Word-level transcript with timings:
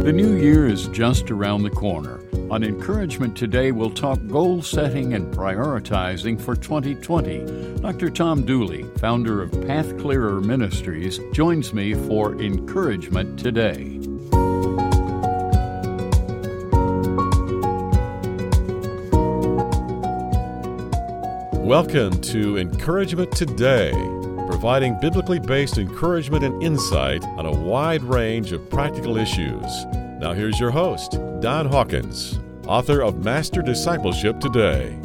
The 0.00 0.12
new 0.14 0.34
year 0.34 0.66
is 0.66 0.88
just 0.88 1.30
around 1.30 1.62
the 1.62 1.70
corner. 1.70 2.20
On 2.50 2.64
Encouragement 2.64 3.36
Today, 3.36 3.70
we'll 3.70 3.90
talk 3.90 4.18
goal 4.28 4.62
setting 4.62 5.12
and 5.12 5.32
prioritizing 5.32 6.40
for 6.40 6.56
2020. 6.56 7.76
Dr. 7.82 8.08
Tom 8.08 8.46
Dooley, 8.46 8.84
founder 8.96 9.42
of 9.42 9.52
Path 9.66 9.98
Clearer 9.98 10.40
Ministries, 10.40 11.20
joins 11.32 11.74
me 11.74 11.92
for 11.92 12.40
Encouragement 12.40 13.38
Today. 13.38 13.98
Welcome 21.58 22.20
to 22.22 22.56
Encouragement 22.56 23.32
Today, 23.32 23.92
providing 24.60 24.94
biblically 25.00 25.38
based 25.38 25.78
encouragement 25.78 26.44
and 26.44 26.62
insight 26.62 27.24
on 27.38 27.46
a 27.46 27.50
wide 27.50 28.02
range 28.02 28.52
of 28.52 28.68
practical 28.68 29.16
issues. 29.16 29.86
Now, 30.20 30.34
here's 30.34 30.60
your 30.60 30.70
host, 30.70 31.12
Don 31.40 31.64
Hawkins, 31.64 32.38
author 32.66 33.00
of 33.00 33.24
Master 33.24 33.62
Discipleship 33.62 34.38
Today. 34.38 34.98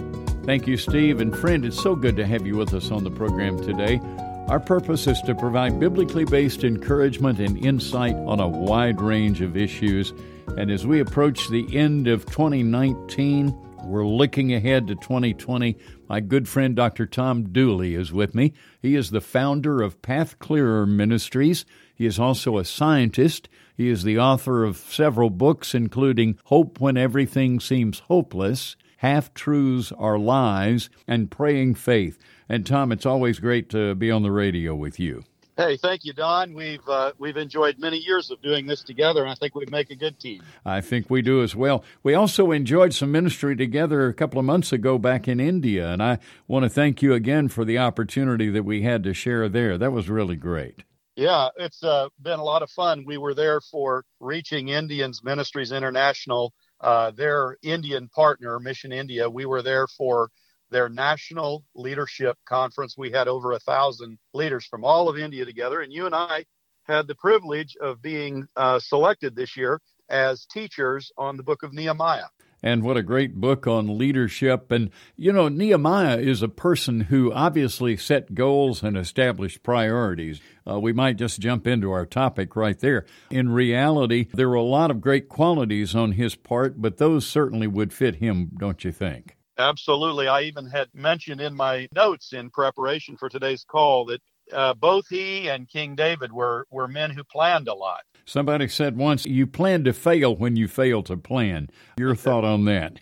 Thank 0.43 0.67
you, 0.67 0.75
Steve. 0.75 1.21
And 1.21 1.33
friend, 1.33 1.63
it's 1.63 1.81
so 1.81 1.95
good 1.95 2.17
to 2.17 2.27
have 2.27 2.45
you 2.45 2.57
with 2.57 2.73
us 2.73 2.91
on 2.91 3.05
the 3.05 3.11
program 3.11 3.57
today. 3.63 4.01
Our 4.49 4.59
purpose 4.59 5.07
is 5.07 5.21
to 5.21 5.33
provide 5.33 5.79
biblically 5.79 6.25
based 6.25 6.65
encouragement 6.65 7.39
and 7.39 7.57
insight 7.65 8.17
on 8.17 8.41
a 8.41 8.49
wide 8.49 8.99
range 8.99 9.39
of 9.39 9.55
issues. 9.55 10.11
And 10.57 10.69
as 10.69 10.85
we 10.85 10.99
approach 10.99 11.47
the 11.47 11.77
end 11.77 12.09
of 12.09 12.25
2019, 12.25 13.57
we're 13.85 14.05
looking 14.05 14.53
ahead 14.53 14.87
to 14.87 14.95
2020. 14.95 15.77
My 16.09 16.19
good 16.19 16.47
friend 16.47 16.75
Dr. 16.75 17.05
Tom 17.05 17.51
Dooley 17.51 17.95
is 17.95 18.11
with 18.11 18.33
me. 18.33 18.53
He 18.81 18.95
is 18.95 19.11
the 19.11 19.21
founder 19.21 19.81
of 19.81 20.01
Path 20.01 20.39
Clearer 20.39 20.85
Ministries. 20.85 21.65
He 21.93 22.05
is 22.05 22.19
also 22.19 22.57
a 22.57 22.65
scientist. 22.65 23.47
He 23.77 23.89
is 23.89 24.03
the 24.03 24.19
author 24.19 24.63
of 24.63 24.77
several 24.77 25.29
books, 25.29 25.75
including 25.75 26.39
Hope 26.45 26.79
When 26.79 26.97
Everything 26.97 27.59
Seems 27.59 27.99
Hopeless, 27.99 28.75
Half 28.97 29.33
Truths 29.33 29.91
Are 29.91 30.17
Lies, 30.17 30.89
and 31.07 31.29
Praying 31.29 31.75
Faith. 31.75 32.17
And 32.49 32.65
Tom, 32.65 32.91
it's 32.91 33.05
always 33.05 33.39
great 33.39 33.69
to 33.69 33.95
be 33.95 34.09
on 34.09 34.23
the 34.23 34.31
radio 34.31 34.75
with 34.75 34.99
you. 34.99 35.23
Hey, 35.57 35.77
thank 35.77 36.03
you, 36.03 36.11
Don. 36.11 36.53
We've 36.53 36.85
uh, 36.87 37.13
we've 37.17 37.37
enjoyed 37.37 37.79
many 37.79 37.97
years 37.97 38.29
of 38.29 38.41
doing 38.41 38.65
this 38.65 38.83
together, 38.83 39.21
and 39.21 39.31
I 39.31 39.35
think 39.35 39.55
we 39.55 39.65
make 39.71 39.89
a 39.89 39.95
good 39.95 40.19
team. 40.19 40.43
I 40.65 40.81
think 40.81 41.09
we 41.09 41.21
do 41.21 41.41
as 41.43 41.55
well. 41.55 41.81
We 42.03 42.13
also 42.13 42.51
enjoyed 42.51 42.93
some 42.93 43.09
ministry 43.09 43.55
together 43.55 44.07
a 44.07 44.13
couple 44.13 44.37
of 44.37 44.43
months 44.43 44.73
ago 44.73 44.97
back 44.97 45.29
in 45.29 45.39
India, 45.39 45.87
and 45.87 46.03
I 46.03 46.19
want 46.49 46.63
to 46.63 46.69
thank 46.69 47.01
you 47.01 47.13
again 47.13 47.47
for 47.47 47.63
the 47.63 47.77
opportunity 47.77 48.49
that 48.49 48.63
we 48.63 48.81
had 48.81 49.01
to 49.05 49.13
share 49.13 49.47
there. 49.47 49.77
That 49.77 49.93
was 49.93 50.09
really 50.09 50.35
great. 50.35 50.83
Yeah, 51.15 51.47
it's 51.55 51.81
uh, 51.81 52.09
been 52.21 52.39
a 52.39 52.43
lot 52.43 52.61
of 52.61 52.69
fun. 52.69 53.05
We 53.07 53.17
were 53.17 53.33
there 53.33 53.61
for 53.61 54.03
Reaching 54.19 54.67
Indians 54.67 55.23
Ministries 55.23 55.71
International, 55.71 56.53
uh, 56.81 57.11
their 57.11 57.55
Indian 57.63 58.09
partner, 58.09 58.59
Mission 58.59 58.91
India. 58.91 59.29
We 59.29 59.45
were 59.45 59.61
there 59.61 59.87
for 59.87 60.31
their 60.75 60.89
national 60.89 61.63
leadership 61.73 62.37
conference. 62.43 62.97
We 62.97 63.09
had 63.09 63.29
over 63.29 63.53
a 63.53 63.59
thousand 63.59 64.17
leaders 64.33 64.65
from 64.65 64.83
all 64.83 65.07
of 65.07 65.17
India 65.17 65.45
together, 65.45 65.79
and 65.79 65.91
you 65.91 66.05
and 66.05 66.13
I 66.13 66.43
had 66.83 67.07
the 67.07 67.15
privilege 67.15 67.77
of 67.79 68.01
being 68.01 68.49
uh, 68.57 68.79
selected 68.79 69.37
this 69.37 69.55
year 69.55 69.79
as 70.09 70.45
teachers 70.45 71.13
on 71.17 71.37
the 71.37 71.43
book 71.43 71.63
of 71.63 71.73
Nehemiah. 71.73 72.25
And 72.61 72.83
what 72.83 72.97
a 72.97 73.03
great 73.03 73.35
book 73.35 73.67
on 73.67 73.97
leadership. 73.97 74.69
And, 74.69 74.89
you 75.15 75.31
know, 75.31 75.47
Nehemiah 75.47 76.17
is 76.17 76.41
a 76.41 76.49
person 76.49 77.01
who 77.01 77.31
obviously 77.31 77.95
set 77.95 78.35
goals 78.35 78.83
and 78.83 78.97
established 78.97 79.63
priorities. 79.63 80.41
Uh, 80.69 80.79
we 80.81 80.91
might 80.91 81.15
just 81.15 81.39
jump 81.39 81.67
into 81.67 81.91
our 81.91 82.05
topic 82.05 82.55
right 82.55 82.77
there. 82.77 83.05
In 83.31 83.49
reality, 83.49 84.27
there 84.33 84.49
were 84.49 84.55
a 84.55 84.61
lot 84.61 84.91
of 84.91 84.99
great 84.99 85.29
qualities 85.29 85.95
on 85.95 86.13
his 86.13 86.35
part, 86.35 86.81
but 86.81 86.97
those 86.97 87.25
certainly 87.25 87.67
would 87.67 87.93
fit 87.93 88.15
him, 88.15 88.51
don't 88.57 88.83
you 88.83 88.91
think? 88.91 89.37
Absolutely. 89.57 90.27
I 90.27 90.41
even 90.41 90.67
had 90.67 90.89
mentioned 90.93 91.41
in 91.41 91.55
my 91.55 91.87
notes 91.93 92.33
in 92.33 92.49
preparation 92.49 93.17
for 93.17 93.29
today's 93.29 93.63
call 93.63 94.05
that 94.05 94.21
uh, 94.51 94.73
both 94.73 95.07
he 95.07 95.49
and 95.49 95.69
King 95.69 95.95
David 95.95 96.31
were, 96.31 96.67
were 96.69 96.87
men 96.87 97.11
who 97.11 97.23
planned 97.23 97.67
a 97.67 97.73
lot. 97.73 98.01
Somebody 98.25 98.67
said 98.67 98.97
once, 98.97 99.25
you 99.25 99.47
plan 99.47 99.83
to 99.83 99.93
fail 99.93 100.35
when 100.35 100.55
you 100.55 100.67
fail 100.67 101.03
to 101.03 101.17
plan. 101.17 101.69
Your 101.97 102.15
thought 102.15 102.43
on 102.43 102.65
that? 102.65 102.99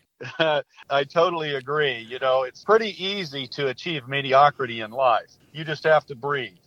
I 0.90 1.03
totally 1.03 1.56
agree. 1.56 2.00
You 2.00 2.19
know, 2.19 2.44
it's 2.44 2.63
pretty 2.63 3.03
easy 3.03 3.47
to 3.47 3.68
achieve 3.68 4.08
mediocrity 4.08 4.81
in 4.81 4.92
life. 4.92 5.31
You 5.52 5.63
just 5.63 5.84
have 5.84 6.06
to 6.08 6.16
breathe. 6.16 6.58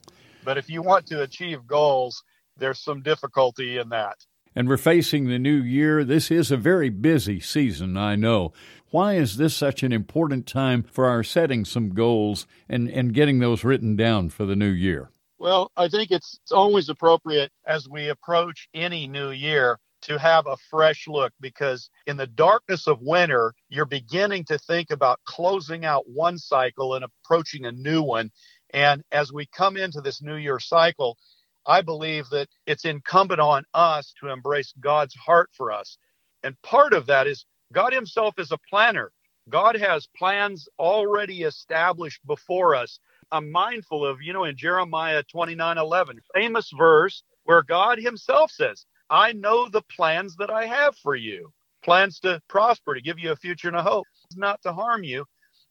But 0.45 0.59
if 0.59 0.69
you 0.69 0.83
want 0.83 1.07
to 1.07 1.23
achieve 1.23 1.67
goals, 1.67 2.23
there's 2.57 2.79
some 2.79 3.03
difficulty 3.03 3.79
in 3.79 3.89
that. 3.91 4.25
And 4.55 4.69
we're 4.69 4.79
facing 4.79 5.27
the 5.27 5.39
new 5.39 5.63
year. 5.63 6.03
This 6.03 6.31
is 6.31 6.51
a 6.51 6.57
very 6.57 6.89
busy 6.89 7.41
season, 7.41 7.99
I 7.99 8.17
know. 8.17 8.55
Why 8.91 9.15
is 9.15 9.37
this 9.37 9.55
such 9.55 9.83
an 9.83 9.93
important 9.93 10.47
time 10.47 10.83
for 10.83 11.07
our 11.07 11.25
setting 11.25 11.65
some 11.65 11.91
goals 11.91 12.47
and, 12.69 12.89
and 12.89 13.13
getting 13.13 13.41
those 13.41 13.65
written 13.65 13.97
down 13.97 14.29
for 14.31 14.47
the 14.47 14.57
new 14.57 14.71
year? 14.71 15.11
Well, 15.39 15.71
I 15.77 15.89
think 15.89 16.11
it's 16.11 16.39
always 16.51 16.89
appropriate 16.89 17.53
as 17.67 17.89
we 17.89 18.09
approach 18.09 18.69
any 18.73 19.07
new 19.07 19.31
year 19.31 19.79
to 20.03 20.19
have 20.19 20.47
a 20.47 20.57
fresh 20.71 21.09
look 21.09 21.33
because 21.41 21.91
in 22.07 22.17
the 22.17 22.29
darkness 22.29 22.87
of 22.87 23.01
winter, 23.03 23.55
you're 23.69 23.87
beginning 23.87 24.45
to 24.45 24.59
think 24.59 24.91
about 24.91 25.21
closing 25.25 25.85
out 25.85 26.05
one 26.09 26.39
cycle 26.39 26.95
and 26.95 27.05
approaching 27.05 27.67
a 27.67 27.73
new 27.73 28.03
one. 28.03 28.31
And 28.73 29.03
as 29.11 29.33
we 29.33 29.47
come 29.47 29.77
into 29.77 30.01
this 30.01 30.23
new 30.23 30.37
year 30.37 30.61
cycle, 30.61 31.19
I 31.67 31.83
believe 31.83 32.29
that 32.31 32.49
it's 32.67 32.85
incumbent 32.85 33.41
on 33.41 33.65
us 33.75 34.15
to 34.21 34.29
embrace 34.29 34.73
God's 34.79 35.15
heart 35.15 35.51
for 35.53 35.73
us. 35.73 35.99
And 36.45 36.61
part 36.63 36.93
of 36.93 37.07
that 37.07 37.27
is 37.27 37.45
God 37.73 37.93
Himself 37.93 38.35
is 38.39 38.53
a 38.53 38.59
planner. 38.71 39.13
God 39.49 39.77
has 39.77 40.09
plans 40.17 40.69
already 40.79 41.43
established 41.43 42.21
before 42.27 42.75
us. 42.75 42.99
I'm 43.33 43.51
mindful 43.51 44.05
of, 44.05 44.23
you 44.23 44.33
know, 44.33 44.45
in 44.45 44.57
Jeremiah 44.57 45.23
29 45.31 45.79
11, 45.79 46.21
famous 46.35 46.71
verse 46.77 47.23
where 47.45 47.63
God 47.63 47.99
Himself 47.99 48.51
says, 48.51 48.87
I 49.11 49.33
know 49.33 49.69
the 49.69 49.83
plans 49.83 50.37
that 50.37 50.51
I 50.51 50.67
have 50.67 50.97
for 50.97 51.15
you 51.15 51.53
plans 51.87 52.19
to 52.21 52.43
prosper, 52.49 52.95
to 52.95 53.01
give 53.01 53.19
you 53.19 53.31
a 53.31 53.37
future 53.37 53.69
and 53.69 53.77
a 53.77 53.83
hope, 53.83 54.09
not 54.35 54.61
to 54.63 54.73
harm 54.73 55.05
you. 55.05 55.25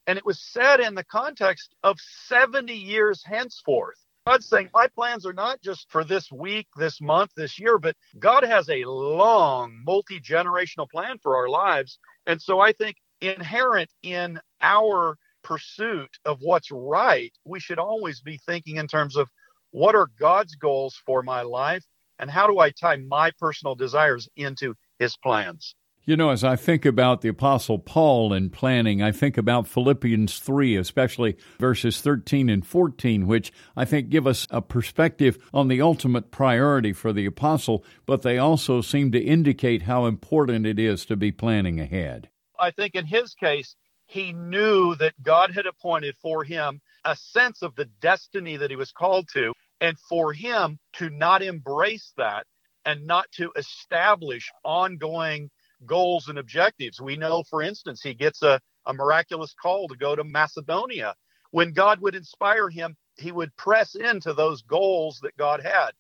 And 0.07 0.17
it 0.17 0.25
was 0.25 0.39
said 0.39 0.79
in 0.79 0.95
the 0.95 1.03
context 1.03 1.75
of 1.84 1.97
70 2.28 2.73
years 2.73 3.22
henceforth. 3.25 3.97
God's 4.27 4.47
saying, 4.47 4.69
My 4.73 4.87
plans 4.87 5.23
are 5.27 5.33
not 5.33 5.61
just 5.61 5.85
for 5.91 6.03
this 6.03 6.31
week, 6.31 6.67
this 6.77 6.99
month, 6.99 7.31
this 7.35 7.59
year, 7.59 7.77
but 7.77 7.95
God 8.17 8.43
has 8.43 8.67
a 8.69 8.83
long, 8.85 9.79
multi 9.85 10.19
generational 10.19 10.89
plan 10.89 11.19
for 11.21 11.35
our 11.35 11.47
lives. 11.47 11.99
And 12.25 12.41
so 12.41 12.59
I 12.59 12.71
think 12.71 12.95
inherent 13.21 13.91
in 14.01 14.39
our 14.61 15.15
pursuit 15.43 16.09
of 16.25 16.39
what's 16.41 16.71
right, 16.71 17.31
we 17.45 17.59
should 17.59 17.77
always 17.77 18.19
be 18.21 18.39
thinking 18.47 18.77
in 18.77 18.87
terms 18.87 19.15
of 19.15 19.29
what 19.69 19.93
are 19.93 20.09
God's 20.19 20.55
goals 20.55 20.99
for 21.05 21.21
my 21.21 21.43
life 21.43 21.85
and 22.17 22.31
how 22.31 22.47
do 22.47 22.57
I 22.57 22.71
tie 22.71 22.95
my 22.95 23.31
personal 23.39 23.75
desires 23.75 24.27
into 24.35 24.73
his 24.97 25.15
plans. 25.17 25.75
You 26.07 26.16
know, 26.16 26.29
as 26.29 26.43
I 26.43 26.55
think 26.55 26.85
about 26.85 27.21
the 27.21 27.29
Apostle 27.29 27.79
Paul 27.79 28.31
and 28.31 28.53
planning, 28.53 29.01
I 29.01 29.11
think 29.11 29.39
about 29.39 29.67
Philippians 29.67 30.38
3, 30.38 30.75
especially 30.75 31.35
verses 31.57 31.99
13 31.99 32.47
and 32.47 32.63
14, 32.63 33.25
which 33.25 33.51
I 33.75 33.85
think 33.85 34.09
give 34.09 34.27
us 34.27 34.45
a 34.51 34.61
perspective 34.61 35.39
on 35.51 35.67
the 35.67 35.81
ultimate 35.81 36.29
priority 36.29 36.93
for 36.93 37.11
the 37.11 37.25
Apostle, 37.25 37.83
but 38.05 38.21
they 38.21 38.38
also 38.38 38.81
seem 38.81 39.11
to 39.13 39.19
indicate 39.19 39.81
how 39.81 40.05
important 40.05 40.67
it 40.67 40.77
is 40.77 41.07
to 41.07 41.16
be 41.16 41.31
planning 41.31 41.79
ahead. 41.79 42.29
I 42.59 42.69
think 42.69 42.93
in 42.93 43.07
his 43.07 43.33
case, 43.33 43.75
he 44.05 44.31
knew 44.31 44.93
that 44.97 45.23
God 45.23 45.55
had 45.55 45.66
appointed 45.66 46.16
for 46.22 46.43
him 46.43 46.81
a 47.03 47.16
sense 47.16 47.63
of 47.63 47.73
the 47.73 47.89
destiny 47.99 48.57
that 48.57 48.69
he 48.69 48.75
was 48.75 48.91
called 48.91 49.27
to, 49.33 49.53
and 49.81 49.97
for 49.97 50.33
him 50.33 50.77
to 50.93 51.09
not 51.09 51.41
embrace 51.41 52.13
that 52.16 52.45
and 52.85 53.07
not 53.07 53.31
to 53.31 53.51
establish 53.55 54.51
ongoing 54.63 55.49
goals 55.85 56.27
and 56.27 56.37
objectives. 56.39 57.01
We 57.01 57.17
know, 57.17 57.43
for 57.43 57.61
instance, 57.61 58.01
he 58.01 58.13
gets 58.13 58.41
a, 58.43 58.59
a 58.85 58.93
miraculous 58.93 59.53
call 59.61 59.87
to 59.87 59.95
go 59.97 60.16
to 60.16 60.23
Macedonia. 60.23 61.16
When 61.51 61.73
God 61.73 62.01
would 62.01 62.16
inspire 62.16 62.69
him, 62.69 62.95
he 63.17 63.31
would 63.31 63.55
press 63.57 63.95
into 63.95 64.33
those 64.33 64.61
goals 64.63 65.19
that 65.23 65.37
God 65.37 65.61
had. 65.61 65.91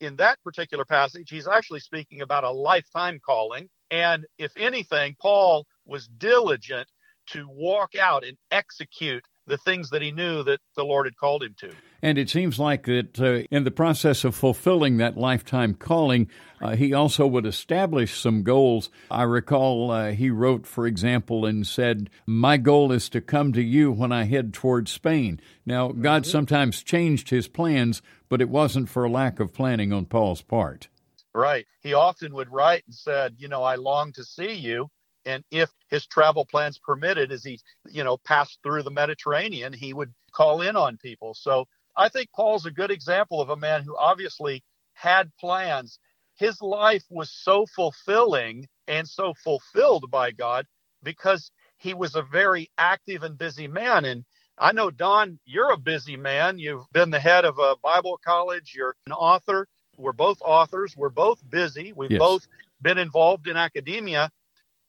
In 0.00 0.16
that 0.16 0.38
particular 0.42 0.84
passage, 0.84 1.30
he's 1.30 1.48
actually 1.48 1.80
speaking 1.80 2.22
about 2.22 2.44
a 2.44 2.50
lifetime 2.50 3.20
calling. 3.24 3.68
And 3.90 4.26
if 4.38 4.52
anything, 4.56 5.16
Paul 5.20 5.66
was 5.84 6.08
diligent 6.18 6.88
to 7.28 7.46
walk 7.48 7.94
out 7.94 8.24
and 8.24 8.36
execute 8.50 9.24
the 9.46 9.58
things 9.58 9.90
that 9.90 10.02
he 10.02 10.12
knew 10.12 10.42
that 10.44 10.60
the 10.76 10.84
Lord 10.84 11.06
had 11.06 11.16
called 11.16 11.42
him 11.42 11.54
to. 11.58 11.72
And 12.00 12.18
it 12.18 12.28
seems 12.28 12.58
like 12.58 12.84
that 12.86 13.20
uh, 13.20 13.46
in 13.50 13.64
the 13.64 13.70
process 13.70 14.24
of 14.24 14.34
fulfilling 14.34 14.96
that 14.96 15.16
lifetime 15.16 15.74
calling, 15.74 16.28
uh, 16.60 16.74
he 16.74 16.92
also 16.92 17.26
would 17.26 17.46
establish 17.46 18.18
some 18.18 18.42
goals. 18.42 18.90
I 19.10 19.22
recall 19.22 19.90
uh, 19.90 20.10
he 20.10 20.28
wrote, 20.30 20.66
for 20.66 20.86
example, 20.86 21.46
and 21.46 21.66
said, 21.66 22.10
My 22.26 22.56
goal 22.56 22.90
is 22.90 23.08
to 23.10 23.20
come 23.20 23.52
to 23.52 23.62
you 23.62 23.92
when 23.92 24.10
I 24.10 24.24
head 24.24 24.52
toward 24.52 24.88
Spain. 24.88 25.40
Now, 25.64 25.92
God 25.92 26.22
mm-hmm. 26.22 26.30
sometimes 26.30 26.82
changed 26.82 27.30
his 27.30 27.46
plans, 27.46 28.02
but 28.28 28.40
it 28.40 28.48
wasn't 28.48 28.88
for 28.88 29.08
lack 29.08 29.38
of 29.38 29.54
planning 29.54 29.92
on 29.92 30.06
Paul's 30.06 30.42
part. 30.42 30.88
Right. 31.34 31.66
He 31.80 31.94
often 31.94 32.34
would 32.34 32.52
write 32.52 32.82
and 32.86 32.94
said, 32.94 33.36
you 33.38 33.48
know, 33.48 33.62
I 33.62 33.76
long 33.76 34.12
to 34.12 34.24
see 34.24 34.52
you. 34.52 34.88
And 35.24 35.44
if 35.50 35.70
his 35.88 36.06
travel 36.06 36.44
plans 36.44 36.78
permitted, 36.78 37.32
as 37.32 37.44
he, 37.44 37.60
you 37.90 38.04
know, 38.04 38.16
passed 38.16 38.58
through 38.62 38.82
the 38.82 38.90
Mediterranean, 38.90 39.72
he 39.72 39.94
would 39.94 40.12
call 40.32 40.62
in 40.62 40.76
on 40.76 40.96
people. 40.96 41.34
So 41.34 41.66
I 41.96 42.08
think 42.08 42.30
Paul's 42.34 42.66
a 42.66 42.70
good 42.70 42.90
example 42.90 43.40
of 43.40 43.50
a 43.50 43.56
man 43.56 43.82
who 43.82 43.96
obviously 43.96 44.62
had 44.94 45.30
plans. 45.36 45.98
His 46.36 46.60
life 46.60 47.04
was 47.10 47.30
so 47.30 47.66
fulfilling 47.66 48.68
and 48.88 49.06
so 49.06 49.34
fulfilled 49.34 50.10
by 50.10 50.30
God 50.30 50.66
because 51.02 51.50
he 51.78 51.94
was 51.94 52.14
a 52.14 52.22
very 52.22 52.70
active 52.78 53.22
and 53.22 53.36
busy 53.36 53.68
man. 53.68 54.04
And 54.04 54.24
I 54.58 54.72
know, 54.72 54.90
Don, 54.90 55.38
you're 55.44 55.72
a 55.72 55.76
busy 55.76 56.16
man. 56.16 56.58
You've 56.58 56.90
been 56.92 57.10
the 57.10 57.20
head 57.20 57.44
of 57.44 57.58
a 57.58 57.76
Bible 57.82 58.18
college, 58.24 58.72
you're 58.74 58.96
an 59.06 59.12
author. 59.12 59.66
We're 59.98 60.12
both 60.12 60.38
authors, 60.40 60.96
we're 60.96 61.10
both 61.10 61.38
busy, 61.48 61.92
we've 61.92 62.12
yes. 62.12 62.18
both 62.18 62.46
been 62.80 62.98
involved 62.98 63.46
in 63.46 63.56
academia. 63.56 64.30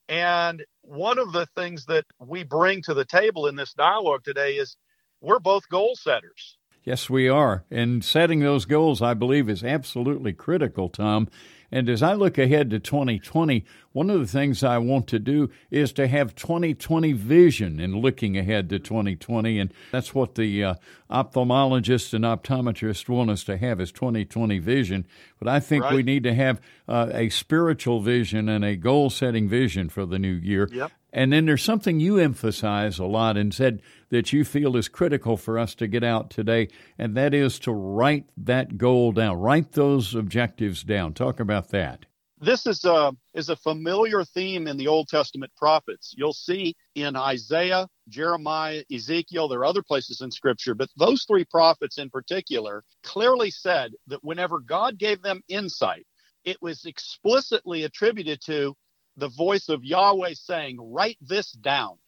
And 0.08 0.64
one 0.82 1.18
of 1.18 1.32
the 1.32 1.46
things 1.56 1.86
that 1.86 2.04
we 2.18 2.44
bring 2.44 2.82
to 2.82 2.94
the 2.94 3.04
table 3.04 3.46
in 3.46 3.56
this 3.56 3.72
dialogue 3.72 4.22
today 4.24 4.54
is 4.56 4.76
we're 5.20 5.38
both 5.38 5.68
goal 5.68 5.96
setters. 5.96 6.58
Yes, 6.84 7.08
we 7.08 7.28
are. 7.28 7.64
And 7.70 8.04
setting 8.04 8.40
those 8.40 8.66
goals, 8.66 9.00
I 9.00 9.14
believe, 9.14 9.48
is 9.48 9.64
absolutely 9.64 10.34
critical, 10.34 10.90
Tom. 10.90 11.28
And 11.72 11.88
as 11.88 12.02
I 12.02 12.12
look 12.12 12.38
ahead 12.38 12.70
to 12.70 12.78
2020, 12.78 13.64
one 13.92 14.10
of 14.10 14.20
the 14.20 14.26
things 14.26 14.62
I 14.62 14.78
want 14.78 15.08
to 15.08 15.18
do 15.18 15.50
is 15.70 15.92
to 15.94 16.06
have 16.06 16.34
2020 16.36 17.12
vision 17.14 17.80
in 17.80 18.00
looking 18.00 18.36
ahead 18.36 18.68
to 18.68 18.78
2020. 18.78 19.58
And 19.58 19.74
that's 19.90 20.14
what 20.14 20.36
the 20.36 20.62
uh, 20.62 20.74
ophthalmologists 21.10 22.12
and 22.12 22.24
optometrists 22.24 23.08
want 23.08 23.30
us 23.30 23.42
to 23.44 23.56
have 23.56 23.80
is 23.80 23.90
2020 23.90 24.58
vision. 24.60 25.06
But 25.40 25.48
I 25.48 25.58
think 25.58 25.84
right. 25.84 25.94
we 25.94 26.02
need 26.02 26.22
to 26.24 26.34
have 26.34 26.60
uh, 26.86 27.08
a 27.12 27.30
spiritual 27.30 28.00
vision 28.00 28.48
and 28.48 28.64
a 28.64 28.76
goal 28.76 29.10
setting 29.10 29.48
vision 29.48 29.88
for 29.88 30.06
the 30.06 30.18
new 30.18 30.34
year. 30.34 30.68
Yep. 30.70 30.92
And 31.14 31.32
then 31.32 31.46
there's 31.46 31.62
something 31.62 32.00
you 32.00 32.18
emphasize 32.18 32.98
a 32.98 33.04
lot 33.04 33.36
and 33.36 33.54
said 33.54 33.80
that 34.10 34.32
you 34.32 34.44
feel 34.44 34.76
is 34.76 34.88
critical 34.88 35.36
for 35.36 35.60
us 35.60 35.76
to 35.76 35.86
get 35.86 36.02
out 36.02 36.28
today, 36.28 36.68
and 36.98 37.16
that 37.16 37.32
is 37.32 37.60
to 37.60 37.72
write 37.72 38.24
that 38.36 38.76
goal 38.76 39.12
down, 39.12 39.38
write 39.38 39.72
those 39.72 40.16
objectives 40.16 40.82
down. 40.82 41.14
Talk 41.14 41.38
about 41.38 41.68
that. 41.68 42.06
This 42.40 42.66
is 42.66 42.84
a, 42.84 43.12
is 43.32 43.48
a 43.48 43.54
familiar 43.54 44.24
theme 44.24 44.66
in 44.66 44.76
the 44.76 44.88
Old 44.88 45.06
Testament 45.06 45.52
prophets. 45.56 46.12
You'll 46.16 46.32
see 46.32 46.74
in 46.96 47.14
Isaiah, 47.14 47.86
Jeremiah, 48.08 48.82
Ezekiel, 48.92 49.46
there 49.46 49.60
are 49.60 49.64
other 49.64 49.84
places 49.84 50.20
in 50.20 50.32
Scripture, 50.32 50.74
but 50.74 50.90
those 50.96 51.24
three 51.26 51.44
prophets 51.44 51.96
in 51.96 52.10
particular 52.10 52.82
clearly 53.04 53.52
said 53.52 53.92
that 54.08 54.24
whenever 54.24 54.58
God 54.58 54.98
gave 54.98 55.22
them 55.22 55.42
insight, 55.46 56.06
it 56.44 56.60
was 56.60 56.84
explicitly 56.84 57.84
attributed 57.84 58.40
to 58.46 58.74
the 59.16 59.28
voice 59.28 59.68
of 59.68 59.84
Yahweh 59.84 60.34
saying, 60.34 60.78
Write 60.80 61.18
this 61.20 61.52
down. 61.52 61.98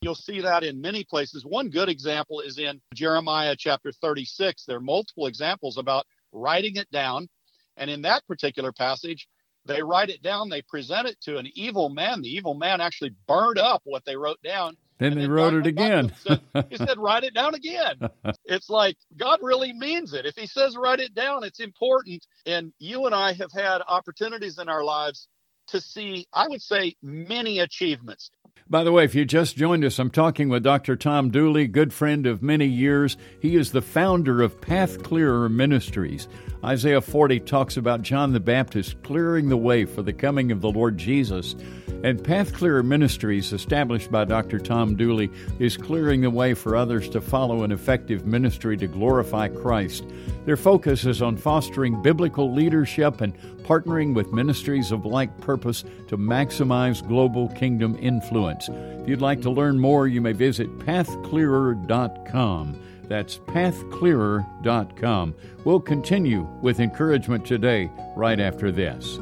You'll 0.00 0.14
see 0.14 0.40
that 0.40 0.64
in 0.64 0.80
many 0.80 1.04
places. 1.04 1.44
One 1.44 1.68
good 1.68 1.88
example 1.88 2.40
is 2.40 2.58
in 2.58 2.80
Jeremiah 2.94 3.54
chapter 3.58 3.92
36. 3.92 4.64
There 4.64 4.78
are 4.78 4.80
multiple 4.80 5.26
examples 5.26 5.76
about 5.76 6.06
writing 6.32 6.76
it 6.76 6.90
down. 6.90 7.28
And 7.76 7.90
in 7.90 8.02
that 8.02 8.26
particular 8.26 8.72
passage, 8.72 9.28
they 9.66 9.82
write 9.82 10.08
it 10.08 10.22
down, 10.22 10.48
they 10.48 10.62
present 10.62 11.06
it 11.06 11.20
to 11.22 11.36
an 11.36 11.48
evil 11.54 11.90
man. 11.90 12.22
The 12.22 12.34
evil 12.34 12.54
man 12.54 12.80
actually 12.80 13.14
burned 13.28 13.58
up 13.58 13.82
what 13.84 14.04
they 14.06 14.16
wrote 14.16 14.40
down. 14.42 14.76
Then 14.98 15.18
they 15.18 15.28
wrote 15.28 15.54
it 15.54 15.66
again. 15.66 16.12
Said, 16.20 16.40
he 16.68 16.76
said, 16.76 16.98
write 16.98 17.24
it 17.24 17.34
down 17.34 17.54
again. 17.54 17.96
it's 18.44 18.68
like 18.68 18.96
God 19.16 19.38
really 19.42 19.72
means 19.72 20.12
it. 20.12 20.26
If 20.26 20.36
he 20.36 20.46
says 20.46 20.76
write 20.76 21.00
it 21.00 21.14
down, 21.14 21.44
it's 21.44 21.60
important. 21.60 22.26
And 22.46 22.72
you 22.78 23.06
and 23.06 23.14
I 23.14 23.32
have 23.34 23.52
had 23.52 23.80
opportunities 23.86 24.58
in 24.58 24.68
our 24.68 24.84
lives 24.84 25.28
to 25.70 25.80
see, 25.80 26.26
I 26.32 26.48
would 26.48 26.62
say, 26.62 26.96
many 27.02 27.58
achievements. 27.58 28.30
By 28.68 28.84
the 28.84 28.92
way, 28.92 29.04
if 29.04 29.16
you 29.16 29.24
just 29.24 29.56
joined 29.56 29.84
us, 29.84 29.98
I'm 29.98 30.10
talking 30.10 30.48
with 30.48 30.62
Dr. 30.62 30.94
Tom 30.94 31.30
Dooley, 31.30 31.66
good 31.66 31.92
friend 31.92 32.24
of 32.24 32.40
many 32.40 32.66
years. 32.66 33.16
He 33.40 33.56
is 33.56 33.72
the 33.72 33.82
founder 33.82 34.42
of 34.42 34.60
Path 34.60 35.02
Clearer 35.02 35.48
Ministries. 35.48 36.28
Isaiah 36.64 37.00
40 37.00 37.40
talks 37.40 37.76
about 37.76 38.02
John 38.02 38.32
the 38.32 38.38
Baptist 38.38 39.02
clearing 39.02 39.48
the 39.48 39.56
way 39.56 39.86
for 39.86 40.02
the 40.02 40.12
coming 40.12 40.52
of 40.52 40.60
the 40.60 40.70
Lord 40.70 40.98
Jesus. 40.98 41.56
And 42.04 42.22
Path 42.22 42.54
Clearer 42.54 42.82
Ministries, 42.82 43.52
established 43.52 44.10
by 44.10 44.24
Dr. 44.24 44.58
Tom 44.58 44.94
Dooley, 44.94 45.30
is 45.58 45.76
clearing 45.76 46.20
the 46.20 46.30
way 46.30 46.54
for 46.54 46.76
others 46.76 47.08
to 47.10 47.20
follow 47.20 47.62
an 47.64 47.72
effective 47.72 48.24
ministry 48.24 48.76
to 48.76 48.86
glorify 48.86 49.48
Christ. 49.48 50.04
Their 50.46 50.56
focus 50.56 51.04
is 51.04 51.20
on 51.20 51.36
fostering 51.36 52.00
biblical 52.02 52.54
leadership 52.54 53.20
and 53.20 53.36
partnering 53.64 54.14
with 54.14 54.32
ministries 54.32 54.92
of 54.92 55.04
like 55.04 55.36
purpose 55.40 55.59
to 55.60 56.16
maximize 56.16 57.06
global 57.06 57.48
kingdom 57.48 57.96
influence. 58.00 58.68
If 58.68 59.08
you'd 59.08 59.20
like 59.20 59.42
to 59.42 59.50
learn 59.50 59.78
more, 59.78 60.08
you 60.08 60.20
may 60.20 60.32
visit 60.32 60.78
pathclearer.com. 60.78 62.82
That's 63.08 63.38
pathclearer.com. 63.38 65.34
We'll 65.64 65.80
continue 65.80 66.42
with 66.62 66.80
encouragement 66.80 67.44
today, 67.44 67.90
right 68.16 68.38
after 68.38 68.70
this. 68.70 69.18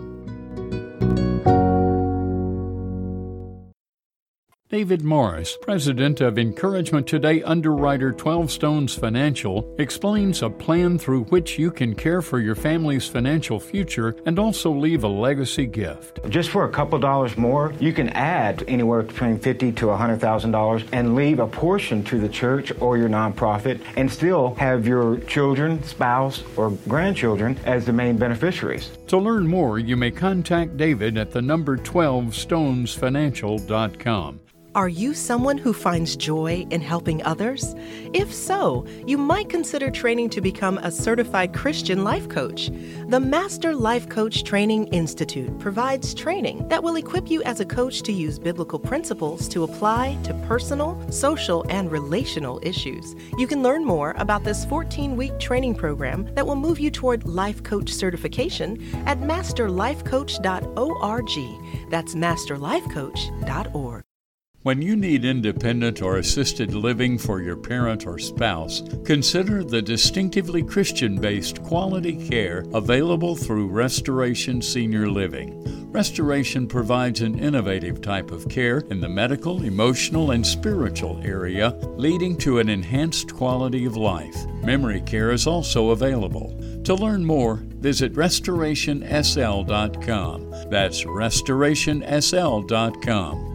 David 4.88 5.05
Morris, 5.05 5.58
president 5.61 6.23
of 6.23 6.38
Encouragement 6.38 7.06
Today 7.06 7.43
underwriter 7.43 8.11
12 8.11 8.50
Stones 8.50 8.94
Financial, 8.94 9.76
explains 9.79 10.40
a 10.40 10.49
plan 10.49 10.99
through 10.99 11.25
which 11.25 11.58
you 11.58 11.70
can 11.70 11.94
care 11.94 12.23
for 12.23 12.38
your 12.38 12.55
family's 12.55 13.06
financial 13.06 13.61
future 13.61 14.17
and 14.25 14.38
also 14.38 14.73
leave 14.73 15.05
a 15.05 15.08
legacy 15.08 15.67
gift. 15.67 16.20
Just 16.31 16.49
for 16.49 16.64
a 16.64 16.70
couple 16.70 16.99
dollars 16.99 17.37
more, 17.37 17.75
you 17.79 17.93
can 17.93 18.08
add 18.08 18.64
anywhere 18.67 19.02
between 19.02 19.38
fifty 19.38 19.70
to 19.73 19.94
hundred 19.94 20.23
thousand 20.23 20.52
dollars 20.52 20.85
and 20.93 21.14
leave 21.14 21.38
a 21.38 21.46
portion 21.46 22.02
to 22.05 22.19
the 22.19 22.31
church 22.31 22.73
or 22.81 22.96
your 22.96 23.11
nonprofit, 23.11 23.79
and 23.96 24.11
still 24.11 24.55
have 24.55 24.87
your 24.87 25.19
children, 25.26 25.82
spouse, 25.82 26.43
or 26.56 26.70
grandchildren 26.88 27.58
as 27.67 27.85
the 27.85 27.93
main 27.93 28.17
beneficiaries. 28.17 28.88
To 29.08 29.19
learn 29.19 29.46
more, 29.46 29.79
you 29.79 29.99
may 29.99 30.11
contact 30.11 30.79
David 30.79 31.19
at 31.19 31.31
the 31.31 31.43
number 31.43 31.76
12stonesfinancial.com. 31.76 34.40
Are 34.78 34.88
you 34.88 35.12
someone 35.12 35.58
who 35.58 35.72
finds 35.72 36.14
joy 36.14 36.64
in 36.70 36.80
helping 36.80 37.20
others? 37.25 37.75
If 38.14 38.32
so, 38.32 38.86
you 39.08 39.19
might 39.19 39.48
consider 39.48 39.90
training 39.90 40.30
to 40.30 40.40
become 40.40 40.78
a 40.78 40.92
certified 40.92 41.52
Christian 41.52 42.04
life 42.04 42.28
coach. 42.28 42.70
The 43.08 43.19
Master 43.19 43.75
Life 43.75 44.08
Coach 44.08 44.44
Training 44.44 44.86
Institute 44.92 45.58
provides 45.58 46.14
training 46.14 46.69
that 46.69 46.80
will 46.80 46.94
equip 46.94 47.28
you 47.28 47.42
as 47.42 47.58
a 47.58 47.64
coach 47.64 48.02
to 48.02 48.12
use 48.12 48.38
biblical 48.38 48.78
principles 48.78 49.49
to 49.49 49.64
apply 49.64 50.16
to 50.23 50.32
personal, 50.47 50.97
social, 51.11 51.66
and 51.70 51.90
relational 51.90 52.61
issues. 52.62 53.16
You 53.37 53.49
can 53.49 53.64
learn 53.64 53.85
more 53.85 54.14
about 54.16 54.44
this 54.44 54.64
14 54.66 55.16
week 55.16 55.37
training 55.40 55.75
program 55.75 56.32
that 56.37 56.47
will 56.47 56.54
move 56.54 56.78
you 56.78 56.92
toward 56.92 57.26
life 57.26 57.64
coach 57.64 57.92
certification 57.92 58.80
at 59.06 59.18
masterlifecoach.org. 59.18 61.90
That's 61.90 62.14
masterlifecoach.org. 62.14 64.08
When 64.65 64.83
you 64.83 64.97
need 64.97 65.25
independent 65.25 66.03
or 66.03 66.17
assisted 66.17 66.75
living 66.75 67.17
for 67.17 67.41
your 67.41 67.57
parent 67.57 68.09
or 68.09 68.19
spouse, 68.19 68.83
consider 69.05 69.62
the 69.62 69.81
distinctively 69.81 70.65
Christian 70.65 71.21
based 71.21 71.62
quality 71.62 72.29
care 72.29 72.65
available 72.75 73.37
through 73.37 73.69
Restoration 73.69 74.61
Senior 74.61 75.09
Living. 75.09 75.93
Restoration 75.93 76.67
provides 76.67 77.21
an 77.21 77.38
innovative 77.38 78.00
type 78.00 78.33
of 78.33 78.49
care 78.49 78.79
in 78.91 79.00
the 79.00 79.09
medical, 79.09 79.62
emotional, 79.62 80.33
and 80.33 80.45
spiritual 80.45 81.21
area, 81.23 81.71
leading 81.97 82.37
to 82.38 82.59
an 82.59 82.69
enhanced 82.69 83.37
quality 83.37 83.85
of 83.85 83.97
life. 83.97 84.45
Memory 84.65 85.03
care 85.03 85.31
is 85.31 85.47
also 85.47 85.91
available. 85.91 86.53
To 86.83 86.97
learn 86.97 87.25
more, 87.25 87.55
visit 87.55 88.15
restorationsl.com. 88.15 90.50
That's 90.69 91.05
restorationsl.com. 91.05 93.48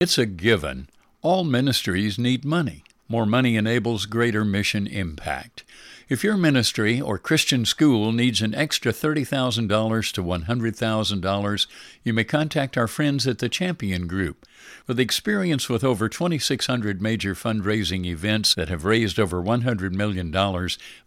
It's 0.00 0.16
a 0.16 0.24
given. 0.24 0.88
All 1.20 1.44
ministries 1.44 2.18
need 2.18 2.42
money. 2.42 2.84
More 3.06 3.26
money 3.26 3.56
enables 3.56 4.06
greater 4.06 4.46
mission 4.46 4.86
impact. 4.86 5.62
If 6.08 6.24
your 6.24 6.38
ministry 6.38 6.98
or 6.98 7.18
Christian 7.18 7.66
school 7.66 8.10
needs 8.10 8.40
an 8.40 8.54
extra 8.54 8.92
$30,000 8.92 10.12
to 10.14 10.24
$100,000, 10.24 11.66
you 12.02 12.14
may 12.14 12.24
contact 12.24 12.78
our 12.78 12.88
friends 12.88 13.26
at 13.26 13.40
the 13.40 13.50
Champion 13.50 14.06
Group. 14.06 14.46
With 14.86 14.98
experience 14.98 15.68
with 15.68 15.84
over 15.84 16.08
2,600 16.08 17.02
major 17.02 17.34
fundraising 17.34 18.06
events 18.06 18.54
that 18.54 18.70
have 18.70 18.86
raised 18.86 19.20
over 19.20 19.42
$100 19.42 19.92
million, 19.92 20.30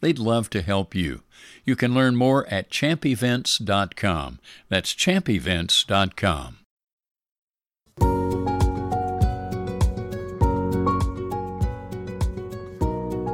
they'd 0.01 0.19
love 0.19 0.51
to 0.51 0.61
help 0.61 0.93
you. 0.93 1.23
You 1.65 1.75
can 1.75 1.95
learn 1.95 2.15
more 2.15 2.45
at 2.45 2.69
champevents.com. 2.69 4.39
That's 4.69 4.93
champevents.com. 4.93 6.57